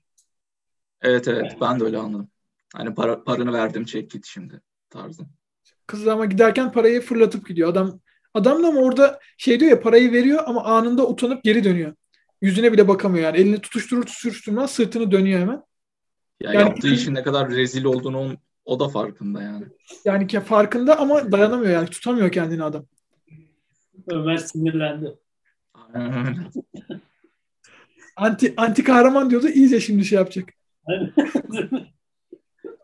[1.02, 2.30] Evet evet ben de öyle anladım.
[2.76, 5.24] Hani para, paranı verdim çek git şimdi tarzı.
[5.88, 7.70] Kız ama giderken parayı fırlatıp gidiyor.
[7.70, 8.00] Adam
[8.34, 11.96] adam da ama orada şey diyor ya parayı veriyor ama anında utanıp geri dönüyor.
[12.42, 13.38] Yüzüne bile bakamıyor yani.
[13.38, 15.64] Elini tutuşturur tutuşturmaz sırtını dönüyor hemen.
[16.42, 19.66] Ya yani, yaptığı işin ne kadar rezil olduğunu o da farkında yani.
[20.06, 21.90] Yani ki farkında ama dayanamıyor yani.
[21.90, 22.86] Tutamıyor kendini adam.
[24.08, 25.16] Ömer sinirlendi.
[28.16, 29.48] anti anti kahraman diyordu.
[29.48, 30.50] iyice şimdi şey yapacak.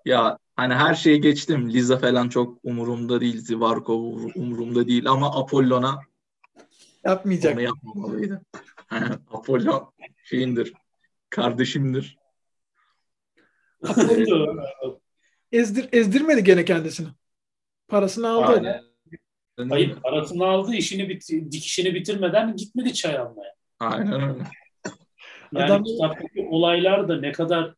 [0.06, 1.70] ya hani her şeyi geçtim.
[1.70, 3.42] Liza falan çok umurumda değil.
[3.42, 3.94] Zivarko
[4.36, 6.00] umurumda değil ama Apollon'a
[7.06, 7.54] yapmayacak.
[7.54, 8.42] Onu yapmamalıydı.
[9.32, 10.74] Apollon şeyindir.
[11.30, 12.18] Kardeşimdir.
[15.52, 17.08] Ezdir, ezdirmedi gene kendisini.
[17.88, 18.52] Parasını aldı.
[18.52, 18.84] Aynen.
[19.70, 23.54] Hayır parasını aldı işini bit dikişini bitirmeden gitmedi çay almaya.
[23.80, 24.44] Aynen öyle.
[25.54, 25.84] Yani Adam...
[25.84, 27.74] kitaptaki olaylar da ne kadar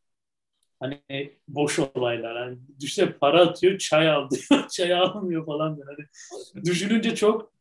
[0.80, 1.02] hani
[1.48, 2.38] boş olaylar.
[2.38, 4.68] Hani düşünsene para atıyor, çay al diyor.
[4.72, 5.70] çay almıyor falan.
[5.70, 7.57] Yani düşününce çok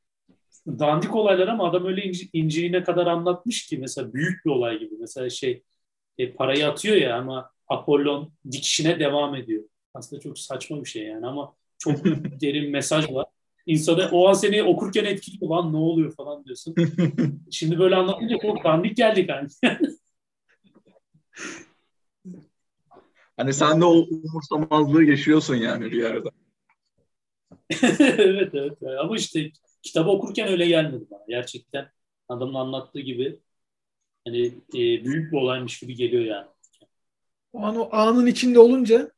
[0.67, 4.95] dandik olaylar ama adam öyle ince, inceliğine kadar anlatmış ki mesela büyük bir olay gibi.
[5.01, 5.63] Mesela şey
[6.19, 9.65] e, parayı atıyor ya ama Apollon dikişine devam ediyor.
[9.95, 12.05] Aslında çok saçma bir şey yani ama çok
[12.41, 13.27] derin mesaj var.
[13.67, 15.51] İnsanı o an seni okurken etkiliyor.
[15.51, 16.75] Lan ne oluyor falan diyorsun.
[17.51, 19.49] Şimdi böyle anlatınca çok dandik geldi yani.
[23.37, 26.29] Hani sen de o umursamazlığı yaşıyorsun yani bir yerde.
[28.01, 28.79] evet evet.
[29.01, 29.51] Ama işte
[29.87, 31.25] kitabı okurken öyle gelmedi bana.
[31.29, 31.91] Gerçekten
[32.29, 33.41] adamın anlattığı gibi
[34.25, 36.47] hani e, büyük bir olaymış gibi geliyor yani.
[37.53, 39.11] O an o anın içinde olunca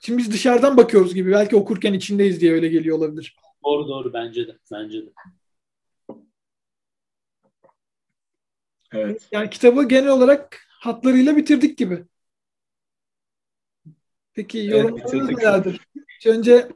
[0.00, 3.36] şimdi biz dışarıdan bakıyoruz gibi belki okurken içindeyiz diye öyle geliyor olabilir.
[3.64, 4.58] Doğru doğru bence de.
[4.72, 5.12] Bence de.
[8.92, 9.28] Evet.
[9.32, 12.04] Yani kitabı genel olarak hatlarıyla bitirdik gibi.
[14.34, 15.80] Peki yorumlarınız evet, nelerdir?
[16.26, 16.68] Önce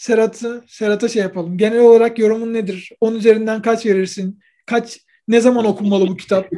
[0.00, 1.58] Serhat'ı Serhat'a şey yapalım.
[1.58, 2.92] Genel olarak yorumun nedir?
[3.00, 4.40] 10 üzerinden kaç verirsin?
[4.66, 4.98] Kaç
[5.28, 6.50] ne zaman okunmalı bu kitap?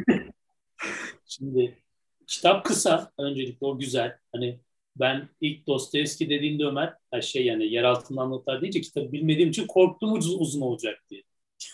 [1.27, 1.79] Şimdi
[2.27, 4.19] kitap kısa öncelikle o güzel.
[4.33, 4.61] Hani
[4.97, 9.67] ben ilk Dostoyevski dediğinde Ömer her şey yani yer altından notlar deyince kitabı bilmediğim için
[9.67, 11.23] korktum uzun, uzun olacak diye.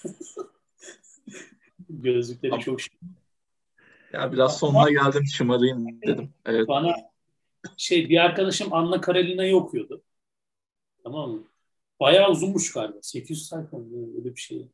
[1.88, 2.92] Gözlükleri Abi, çok şık.
[4.12, 6.30] Ya biraz sonuna geldim şımarayım dedim.
[6.46, 6.68] Evet.
[6.68, 6.94] Bana
[7.76, 10.02] şey bir arkadaşım Anna Karelina'yı okuyordu.
[11.04, 11.42] Tamam mı?
[12.00, 12.98] Bayağı uzunmuş galiba.
[13.02, 13.84] 800 sayfa mı?
[14.18, 14.68] Öyle bir şey.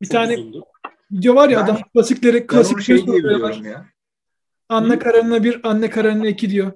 [0.00, 0.64] Bir Çok tane uzundu.
[1.10, 3.54] video var ya ben, adam klasikleri klasikleri şey soruyorlar.
[3.54, 3.86] Ya.
[4.68, 6.72] Anne Karenina bir, Anne Karenina iki diyor.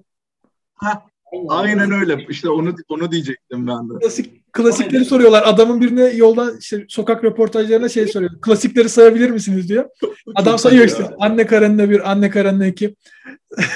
[0.75, 1.07] Ha,
[1.49, 2.27] aynen öyle.
[2.29, 3.99] İşte onu onu diyecektim ben de.
[3.99, 5.43] Klasik klasikleri soruyorlar.
[5.47, 8.41] Adamın birine yoldan işte sokak röportajlarına şey soruyor.
[8.41, 9.91] Klasikleri sayabilir misiniz diyor.
[10.35, 11.11] Adam sayıyor işte.
[11.19, 12.95] Anne Karenina bir, Anne Karenina iki.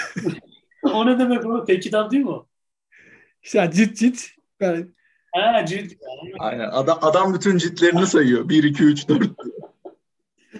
[0.82, 1.64] o ne demek o?
[1.64, 2.46] Tek kitap değil mi o?
[3.42, 4.30] İşte cit cit.
[4.60, 4.86] Yani...
[5.34, 5.98] Ha cit.
[6.38, 6.68] Aynen.
[6.70, 8.48] Adam, adam bütün ciltlerini sayıyor.
[8.48, 9.30] 1, 2, 3, 4.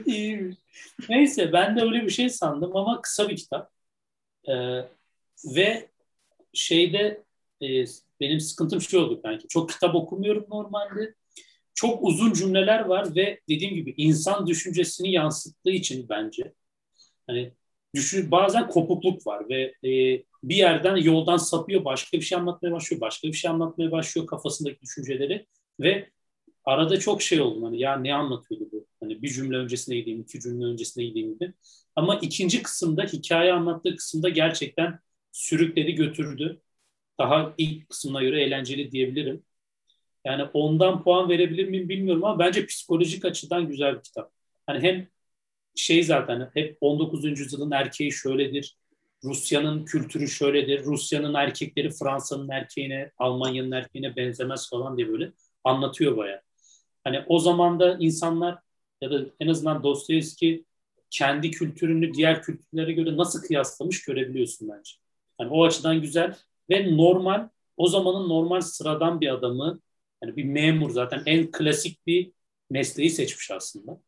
[0.07, 0.57] İyiymiş.
[1.09, 3.70] Neyse ben de öyle bir şey sandım ama kısa bir kitap.
[4.49, 4.55] Ee,
[5.45, 5.89] ve
[6.53, 7.25] şeyde
[7.62, 7.85] e,
[8.20, 9.49] benim sıkıntım şu oldu belki.
[9.49, 11.14] Çok kitap okumuyorum normalde.
[11.75, 16.53] Çok uzun cümleler var ve dediğim gibi insan düşüncesini yansıttığı için bence
[17.27, 17.53] hani
[17.95, 23.01] düşün, bazen kopukluk var ve e, bir yerden yoldan sapıyor, başka bir şey anlatmaya başlıyor,
[23.01, 25.47] başka bir şey anlatmaya başlıyor kafasındaki düşünceleri
[25.80, 26.11] ve
[26.64, 28.86] arada çok şey oldu hani ya ne anlatıyordu bu?
[29.01, 31.53] Hani bir cümle öncesine gideyim, iki cümle öncesine gideyim gibi.
[31.97, 34.99] Ama ikinci kısımda hikaye anlattığı kısımda gerçekten
[35.32, 36.61] sürükledi götürdü.
[37.18, 39.42] Daha ilk kısmına göre eğlenceli diyebilirim.
[40.24, 44.32] Yani ondan puan verebilir miyim bilmiyorum ama bence psikolojik açıdan güzel bir kitap.
[44.66, 45.09] Hani hem
[45.75, 47.25] şey zaten hep 19.
[47.41, 48.77] yüzyılın erkeği şöyledir.
[49.25, 50.85] Rusya'nın kültürü şöyledir.
[50.85, 55.33] Rusya'nın erkekleri Fransa'nın erkeğine, Almanya'nın erkeğine benzemez falan diye böyle
[55.64, 56.43] anlatıyor baya.
[57.05, 58.59] Hani o zaman da insanlar
[59.01, 60.64] ya da en azından Dostoyevski
[61.11, 64.93] kendi kültürünü diğer kültürlere göre nasıl kıyaslamış görebiliyorsun bence.
[65.41, 66.37] Yani o açıdan güzel
[66.70, 69.81] ve normal o zamanın normal sıradan bir adamı
[70.22, 72.33] yani bir memur zaten en klasik bir
[72.70, 74.01] mesleği seçmiş aslında.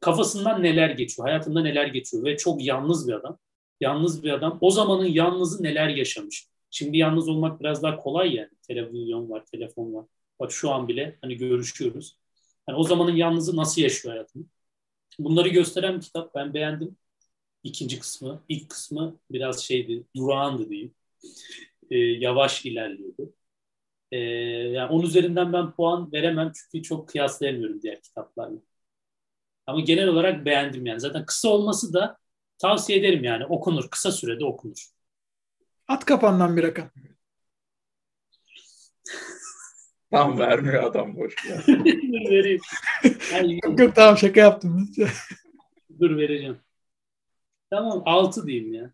[0.00, 3.38] Kafasından neler geçiyor, hayatında neler geçiyor ve çok yalnız bir adam.
[3.80, 4.58] Yalnız bir adam.
[4.60, 6.48] O zamanın yalnızı neler yaşamış.
[6.70, 8.50] Şimdi yalnız olmak biraz daha kolay yani.
[8.62, 10.06] Televizyon var, telefon var.
[10.40, 12.16] Bak şu an bile hani görüşüyoruz.
[12.68, 14.44] Yani o zamanın yalnızı nasıl yaşıyor hayatını.
[15.18, 16.34] Bunları gösteren bir kitap.
[16.34, 16.96] Ben beğendim.
[17.62, 18.42] İkinci kısmı.
[18.48, 20.94] ilk kısmı biraz şeydi, durağandı diyeyim.
[21.90, 23.34] Ee, yavaş ilerliyordu.
[24.12, 28.58] Ee, yani onun üzerinden ben puan veremem çünkü çok kıyaslayamıyorum diğer kitaplarla.
[29.70, 31.00] Ama genel olarak beğendim yani.
[31.00, 32.18] Zaten kısa olması da
[32.58, 33.46] tavsiye ederim yani.
[33.46, 33.90] Okunur.
[33.90, 34.86] Kısa sürede okunur.
[35.88, 36.90] At kapandan bir rakam.
[40.10, 41.34] Tam vermiyor adam boş.
[41.68, 42.60] Dur vereyim.
[43.64, 44.90] yok yok tamam şaka yaptım.
[46.00, 46.58] Dur vereceğim.
[47.70, 48.90] Tamam 6 diyeyim ya.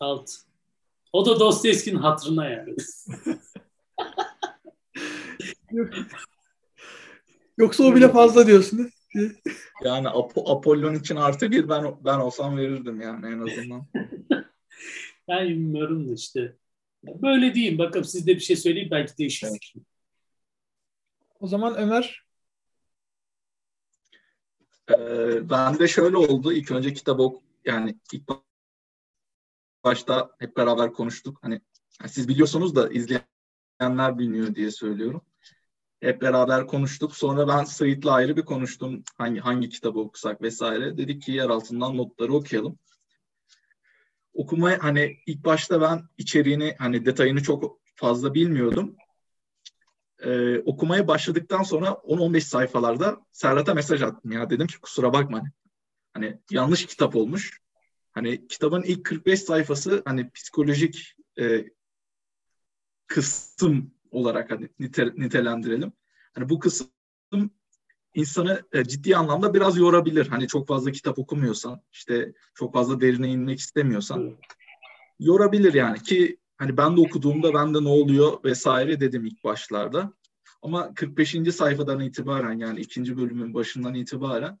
[0.00, 0.32] 6.
[1.12, 2.74] O da Dostoyevski'nin hatırına yani.
[7.58, 8.90] Yoksa o bile fazla diyorsun.
[9.84, 13.86] Yani Ap- Apollon için artı bir ben ben olsam verirdim yani en azından.
[15.28, 16.56] ben bilmiyorum da işte.
[17.04, 17.78] Böyle diyeyim.
[17.78, 19.46] Bakalım siz de bir şey söyleyin belki değişir.
[19.50, 19.86] Evet.
[21.40, 22.24] O zaman Ömer.
[24.90, 26.52] Ee, ben de şöyle oldu.
[26.52, 28.28] İlk önce kitap ok yani ilk
[29.84, 31.38] başta hep beraber konuştuk.
[31.42, 31.60] Hani
[32.06, 35.22] siz biliyorsunuz da izleyenler bilmiyor diye söylüyorum.
[36.00, 37.16] Hep beraber konuştuk.
[37.16, 39.02] Sonra ben Sait'le ayrı bir konuştum.
[39.18, 40.98] Hangi hangi kitabı okusak vesaire.
[40.98, 42.78] Dedik ki yer altından notları okuyalım.
[44.34, 48.96] Okumaya hani ilk başta ben içeriğini hani detayını çok fazla bilmiyordum
[50.24, 54.50] e, okumaya başladıktan sonra 10-15 sayfalarda Serhat'a mesaj attım ya.
[54.50, 55.48] Dedim ki kusura bakma hani,
[56.12, 57.60] hani yanlış kitap olmuş.
[58.12, 61.64] Hani kitabın ilk 45 sayfası hani psikolojik e,
[63.06, 65.92] kısım olarak hani nite, nitelendirelim.
[66.34, 66.90] Hani bu kısım
[68.14, 70.26] insanı e, ciddi anlamda biraz yorabilir.
[70.26, 74.36] Hani çok fazla kitap okumuyorsan, işte çok fazla derine inmek istemiyorsan
[75.18, 80.12] yorabilir yani ki hani ben de okuduğumda ben de ne oluyor vesaire dedim ilk başlarda.
[80.62, 81.36] Ama 45.
[81.54, 84.58] sayfadan itibaren yani ikinci bölümün başından itibaren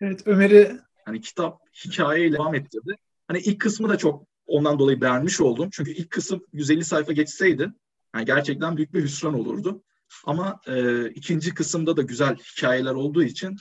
[0.00, 2.96] Evet Ömer'i hani kitap hikayeyle devam ettirdi.
[3.28, 5.68] Hani ilk kısmı da çok ondan dolayı beğenmiş oldum.
[5.72, 7.72] Çünkü ilk kısım 150 sayfa geçseydi
[8.14, 9.82] yani gerçekten büyük bir hüsran olurdu.
[10.24, 13.56] Ama e, ikinci kısımda da güzel hikayeler olduğu için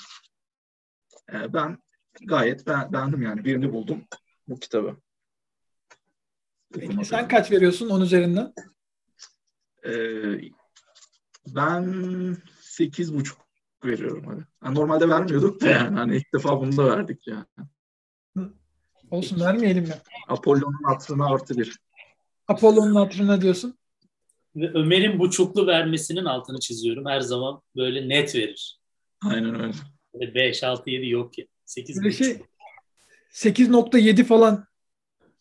[1.34, 1.78] e, ben
[2.22, 4.04] gayet beğendim yani birini buldum
[4.48, 4.98] bu kitabı.
[6.74, 8.54] Peki, sen kaç veriyorsun on üzerinden?
[9.86, 10.40] Ee,
[11.48, 13.38] ben sekiz buçuk
[13.86, 14.48] veriyorum hadi.
[14.64, 17.46] Yani normalde vermiyorduk da yani hani ilk defa bunu da verdik yani.
[19.12, 20.02] Olsun vermeyelim ya.
[20.28, 21.80] Apollon'un hatırına artı bir.
[22.48, 23.78] Apollon'un hatırına diyorsun.
[24.56, 27.06] Ve Ömer'in buçuklu vermesinin altını çiziyorum.
[27.06, 28.80] Her zaman böyle net verir.
[29.26, 30.36] Aynen öyle.
[30.36, 31.46] 5, 6, 7 yok ya.
[31.66, 32.42] 8 Böyle şey
[33.32, 34.68] 8.7 falan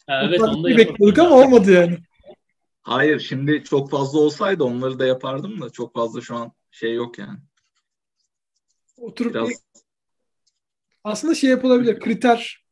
[0.06, 1.98] Ha, evet onu da bekliyorduk ama olmadı yani.
[2.82, 7.18] Hayır şimdi çok fazla olsaydı onları da yapardım da çok fazla şu an şey yok
[7.18, 7.38] yani.
[8.96, 9.48] Oturup Biraz...
[9.48, 9.56] bir...
[11.04, 12.65] aslında şey yapılabilir kriter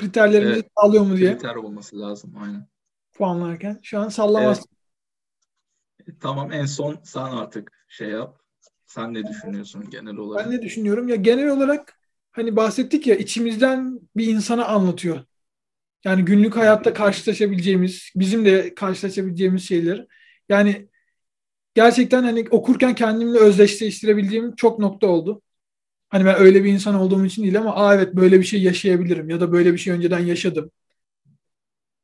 [0.00, 1.32] kriterlerimizi evet, sağlıyor mu diye.
[1.32, 2.66] Kriter olması lazım aynen.
[3.12, 3.80] Puanlarken.
[3.82, 4.58] Şu an sallamaz.
[4.58, 6.16] Evet.
[6.16, 8.40] E, tamam en son sen artık şey yap.
[8.86, 10.46] Sen ne düşünüyorsun genel olarak?
[10.46, 11.08] Ben ne düşünüyorum?
[11.08, 11.98] Ya genel olarak
[12.32, 15.24] hani bahsettik ya içimizden bir insana anlatıyor.
[16.04, 20.06] Yani günlük hayatta karşılaşabileceğimiz, bizim de karşılaşabileceğimiz şeyler.
[20.48, 20.88] Yani
[21.74, 25.42] gerçekten hani okurken kendimle özdeşleştirebildiğim çok nokta oldu.
[26.10, 29.30] Hani ben öyle bir insan olduğum için değil ama aa evet böyle bir şey yaşayabilirim
[29.30, 30.70] ya da böyle bir şey önceden yaşadım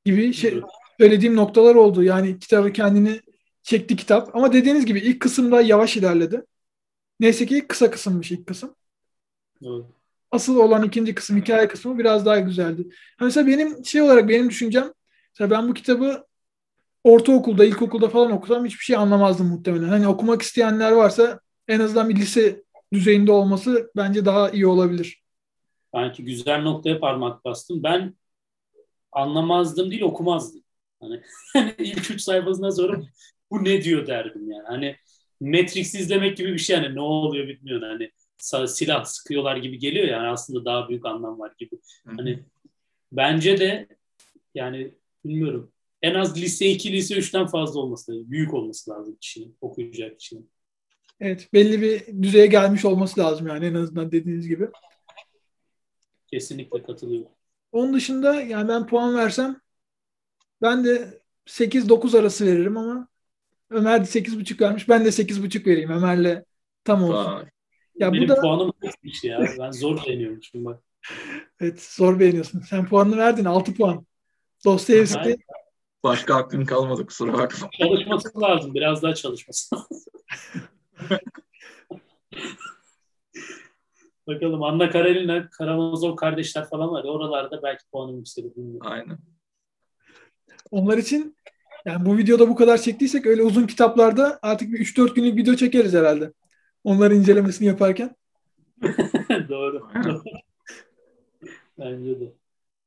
[0.05, 0.61] gibi şey
[1.01, 2.03] söylediğim noktalar oldu.
[2.03, 3.21] Yani kitabı kendini
[3.63, 4.37] çekti kitap.
[4.37, 6.45] Ama dediğiniz gibi ilk kısımda yavaş ilerledi.
[7.21, 8.75] Neyse ki kısa kısımmış ilk kısım.
[9.63, 9.85] Evet
[10.31, 12.87] asıl olan ikinci kısım, hikaye kısmı biraz daha güzeldi.
[13.21, 14.93] mesela benim şey olarak benim düşüncem
[15.35, 16.25] mesela ben bu kitabı
[17.05, 19.89] ortaokulda, ilkokulda falan okusam hiçbir şey anlamazdım muhtemelen.
[19.89, 22.63] Hani okumak isteyenler varsa en azından bir lise
[22.93, 25.23] düzeyinde olması bence daha iyi olabilir.
[25.95, 27.83] Sanki güzel noktaya parmak bastım.
[27.83, 28.15] Ben
[29.13, 30.63] anlamazdım değil okumazdım.
[31.01, 31.23] Hani,
[31.79, 33.03] ilk üç sayfasından sonra
[33.51, 34.67] bu ne diyor derdim yani.
[34.67, 34.97] Hani
[35.41, 38.11] Matrix izlemek gibi bir şey hani ne oluyor bilmiyorum hani
[38.69, 41.79] silah sıkıyorlar gibi geliyor yani aslında daha büyük anlam var gibi.
[42.17, 42.45] Hani
[43.13, 43.89] bence de
[44.55, 45.73] yani bilmiyorum
[46.03, 48.31] en az lise 2, lise 3'ten fazla olması lazım.
[48.31, 50.51] Büyük olması lazım kişinin, okuyacak kişinin.
[51.21, 54.69] Evet belli bir düzeye gelmiş olması lazım yani en azından dediğiniz gibi.
[56.27, 57.31] Kesinlikle katılıyorum.
[57.73, 59.61] Onun dışında yani ben puan versem
[60.63, 63.09] ben de 8-9 arası veririm ama
[63.71, 64.89] Ömer de 8.5 vermiş.
[64.89, 65.91] Ben de 8.5 vereyim.
[65.91, 66.45] Ömer'le
[66.85, 67.33] tam olsun.
[67.33, 67.45] Vay.
[67.95, 69.41] Ya Benim bu da puanım kaçmış ya.
[69.59, 70.83] Ben zor beğeniyormuşum bak.
[71.61, 72.61] evet zor beğeniyorsun.
[72.61, 74.07] Sen puanını verdin 6 puan.
[74.65, 75.37] Dostoyevski.
[76.03, 77.71] Başka hakkın kalmadı kusura bakma.
[77.79, 78.75] Çalışması lazım.
[78.75, 80.03] Biraz daha çalışması lazım.
[84.27, 87.05] Bakalım Anna Karenina, Karamazov kardeşler falan var.
[87.05, 88.53] ya, Oralarda belki puanım yükselir.
[88.81, 89.19] Aynen.
[90.71, 91.37] onlar için
[91.85, 95.95] yani bu videoda bu kadar çektiysek öyle uzun kitaplarda artık bir 3-4 günlük video çekeriz
[95.95, 96.33] herhalde.
[96.85, 98.17] Onların incelemesini yaparken.
[99.49, 99.89] Doğru.
[101.79, 102.33] Bence de.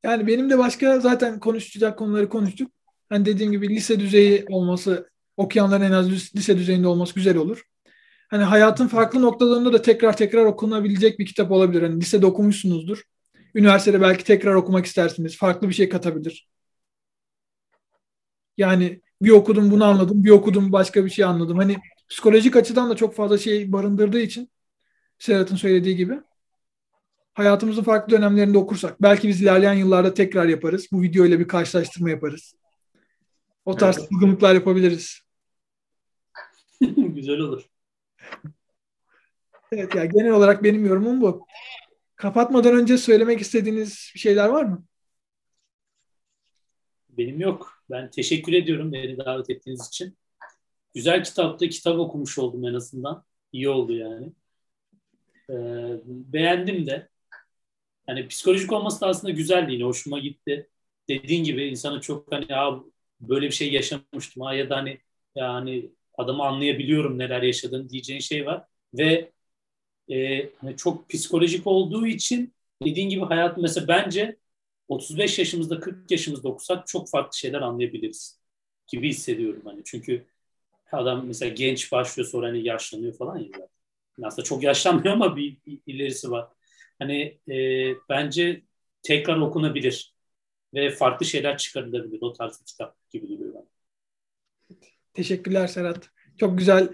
[0.04, 2.72] Yani benim de başka zaten konuşacak konuları konuştuk.
[3.10, 7.69] Hani dediğim gibi lise düzeyi olması, okuyanların en az lise düzeyinde olması güzel olur.
[8.30, 11.82] Hani hayatın farklı noktalarında da tekrar tekrar okunabilecek bir kitap olabilir.
[11.82, 13.04] Hani lisede okumuşsunuzdur.
[13.56, 15.38] Üniversitede belki tekrar okumak istersiniz.
[15.38, 16.48] Farklı bir şey katabilir.
[18.58, 21.58] Yani bir okudum bunu anladım, bir okudum başka bir şey anladım.
[21.58, 21.78] Hani
[22.10, 24.50] psikolojik açıdan da çok fazla şey barındırdığı için
[25.20, 26.20] Serhat'ın söylediği gibi
[27.34, 30.88] hayatımızın farklı dönemlerinde okursak belki biz ilerleyen yıllarda tekrar yaparız.
[30.92, 32.56] Bu video ile bir karşılaştırma yaparız.
[33.66, 34.54] O tarz Evet.
[34.56, 35.20] yapabiliriz.
[36.98, 37.70] Güzel olur.
[39.72, 41.46] Evet ya genel olarak benim yorumum bu.
[42.16, 44.86] Kapatmadan önce söylemek istediğiniz bir şeyler var mı?
[47.10, 47.84] Benim yok.
[47.90, 50.18] Ben teşekkür ediyorum beni davet ettiğiniz için.
[50.94, 51.70] Güzel kitaptı.
[51.70, 53.24] Kitap okumuş oldum en azından.
[53.52, 54.34] İyi oldu yani.
[55.50, 57.10] Ee, beğendim de.
[58.06, 59.84] Hani psikolojik olması da aslında güzeldi yine.
[59.84, 60.70] Hoşuma gitti.
[61.10, 62.80] Dediğin gibi insanı çok hani ya
[63.22, 65.00] böyle bir şey yaşamıştım ha ya da hani
[65.36, 68.66] yani adamı anlayabiliyorum neler yaşadığını diyeceğin şey var.
[68.94, 69.32] Ve
[70.12, 72.54] e, hani çok psikolojik olduğu için
[72.86, 74.38] dediğin gibi hayat mesela bence
[74.88, 78.40] 35 yaşımızda 40 yaşımızda okusak çok farklı şeyler anlayabiliriz
[78.88, 79.82] gibi hissediyorum hani.
[79.86, 80.26] Çünkü
[80.92, 83.70] adam mesela genç başlıyor sonra hani yaşlanıyor falan ya.
[84.24, 86.50] Aslında çok yaşlanmıyor ama bir, bir ilerisi var.
[87.00, 87.56] Hani e,
[88.10, 88.64] bence
[89.04, 90.14] tekrar okunabilir
[90.74, 92.22] ve farklı şeyler çıkarılabilir.
[92.22, 93.79] O tarz bir kitap gibi duruyor bana.
[95.14, 96.10] Teşekkürler Serhat.
[96.38, 96.90] Çok güzel.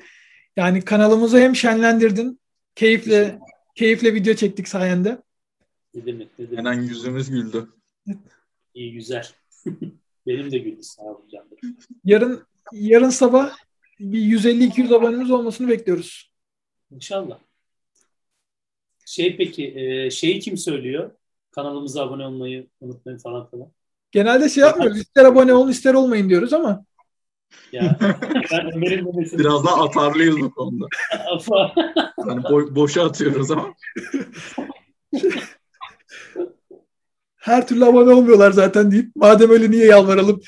[0.55, 2.39] Yani kanalımızı hem şenlendirdin.
[2.75, 3.39] Keyifle
[3.75, 5.21] keyifle video çektik sayende.
[5.93, 6.57] Ne demek ne demek.
[6.57, 7.67] Hemen yüzümüz güldü.
[8.73, 9.27] İyi güzel.
[10.27, 11.47] Benim de güldü sağ olun canım.
[12.03, 13.57] Yarın yarın sabah
[13.99, 16.31] bir 150-200 abonemiz olmasını bekliyoruz.
[16.91, 17.39] İnşallah.
[19.05, 21.11] Şey peki e, şeyi kim söylüyor?
[21.51, 23.71] Kanalımıza abone olmayı unutmayın falan falan.
[24.11, 24.97] Genelde şey yapmıyoruz.
[24.97, 26.85] İster abone olun ister olmayın diyoruz ama
[27.71, 27.97] Ya
[28.51, 30.85] ben Ömer'in Biraz daha atarlıyız bu konuda.
[32.17, 33.73] Hani bo- boşa atıyoruz ama.
[37.35, 40.41] her türlü abone olmuyorlar zaten deyip madem öyle niye yalvaralım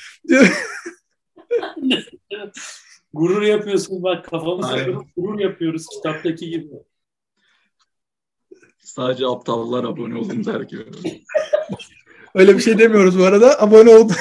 [3.12, 6.68] gurur yapıyorsun bak gurur, gurur yapıyoruz kitaptaki gibi.
[8.78, 10.84] Sadece aptallar abone olun der gibi.
[12.34, 13.62] Öyle bir şey demiyoruz bu arada.
[13.62, 14.12] Abone olun.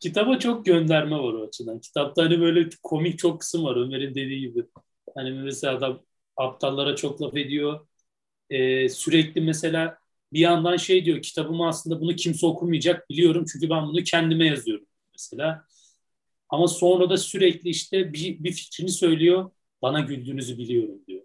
[0.00, 1.80] Kitaba çok gönderme var o açıdan.
[1.80, 4.64] Kitapta hani böyle komik çok kısım var Ömer'in dediği gibi.
[5.14, 6.02] Hani mesela adam
[6.36, 7.86] aptallara çok laf ediyor.
[8.50, 9.98] Ee, sürekli mesela
[10.32, 14.86] bir yandan şey diyor kitabımı aslında bunu kimse okumayacak biliyorum çünkü ben bunu kendime yazıyorum
[15.14, 15.64] mesela.
[16.48, 19.50] Ama sonra da sürekli işte bir, bir fikrini söylüyor
[19.82, 21.22] bana güldüğünüzü biliyorum diyor.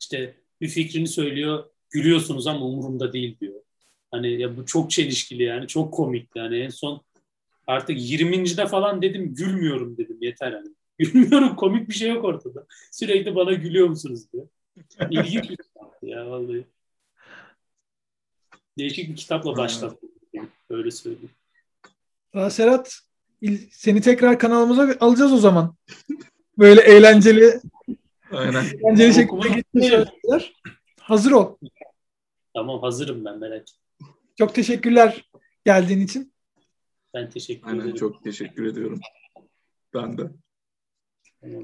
[0.00, 3.60] İşte bir fikrini söylüyor gülüyorsunuz ama umurumda değil diyor.
[4.16, 7.00] Hani ya bu çok çelişkili yani çok komik yani en son
[7.66, 8.46] artık 20.
[8.46, 10.68] falan dedim gülmüyorum dedim yeter hani.
[10.98, 12.66] Gülmüyorum komik bir şey yok ortada.
[12.92, 14.48] Sürekli bana gülüyor musunuz diyor.
[15.10, 16.64] İlginç bir kitaptı ya vallahi.
[18.78, 20.10] Değişik bir kitapla başlattım.
[20.70, 21.30] Öyle söyleyeyim.
[22.34, 22.98] Aa, Serhat
[23.70, 25.74] seni tekrar kanalımıza alacağız o zaman.
[26.58, 27.60] Böyle eğlenceli
[28.30, 28.64] Aynen.
[28.64, 30.52] eğlenceli şekilde geçmiş.
[31.00, 31.56] Hazır ol.
[32.54, 33.85] Tamam hazırım ben merak etme.
[34.38, 35.30] Çok teşekkürler
[35.64, 36.32] geldiğin için.
[37.14, 37.94] Ben teşekkür Aynen ederim.
[37.96, 39.00] çok teşekkür ediyorum.
[39.94, 40.30] Ben de.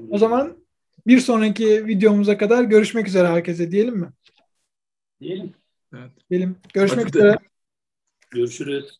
[0.09, 0.65] O zaman
[1.07, 4.09] bir sonraki videomuza kadar görüşmek üzere herkese diyelim mi?
[5.21, 5.53] Diyelim.
[6.29, 6.57] Diyelim.
[6.73, 7.17] Görüşmek Hadi de.
[7.19, 7.37] üzere.
[8.31, 8.99] Görüşürüz.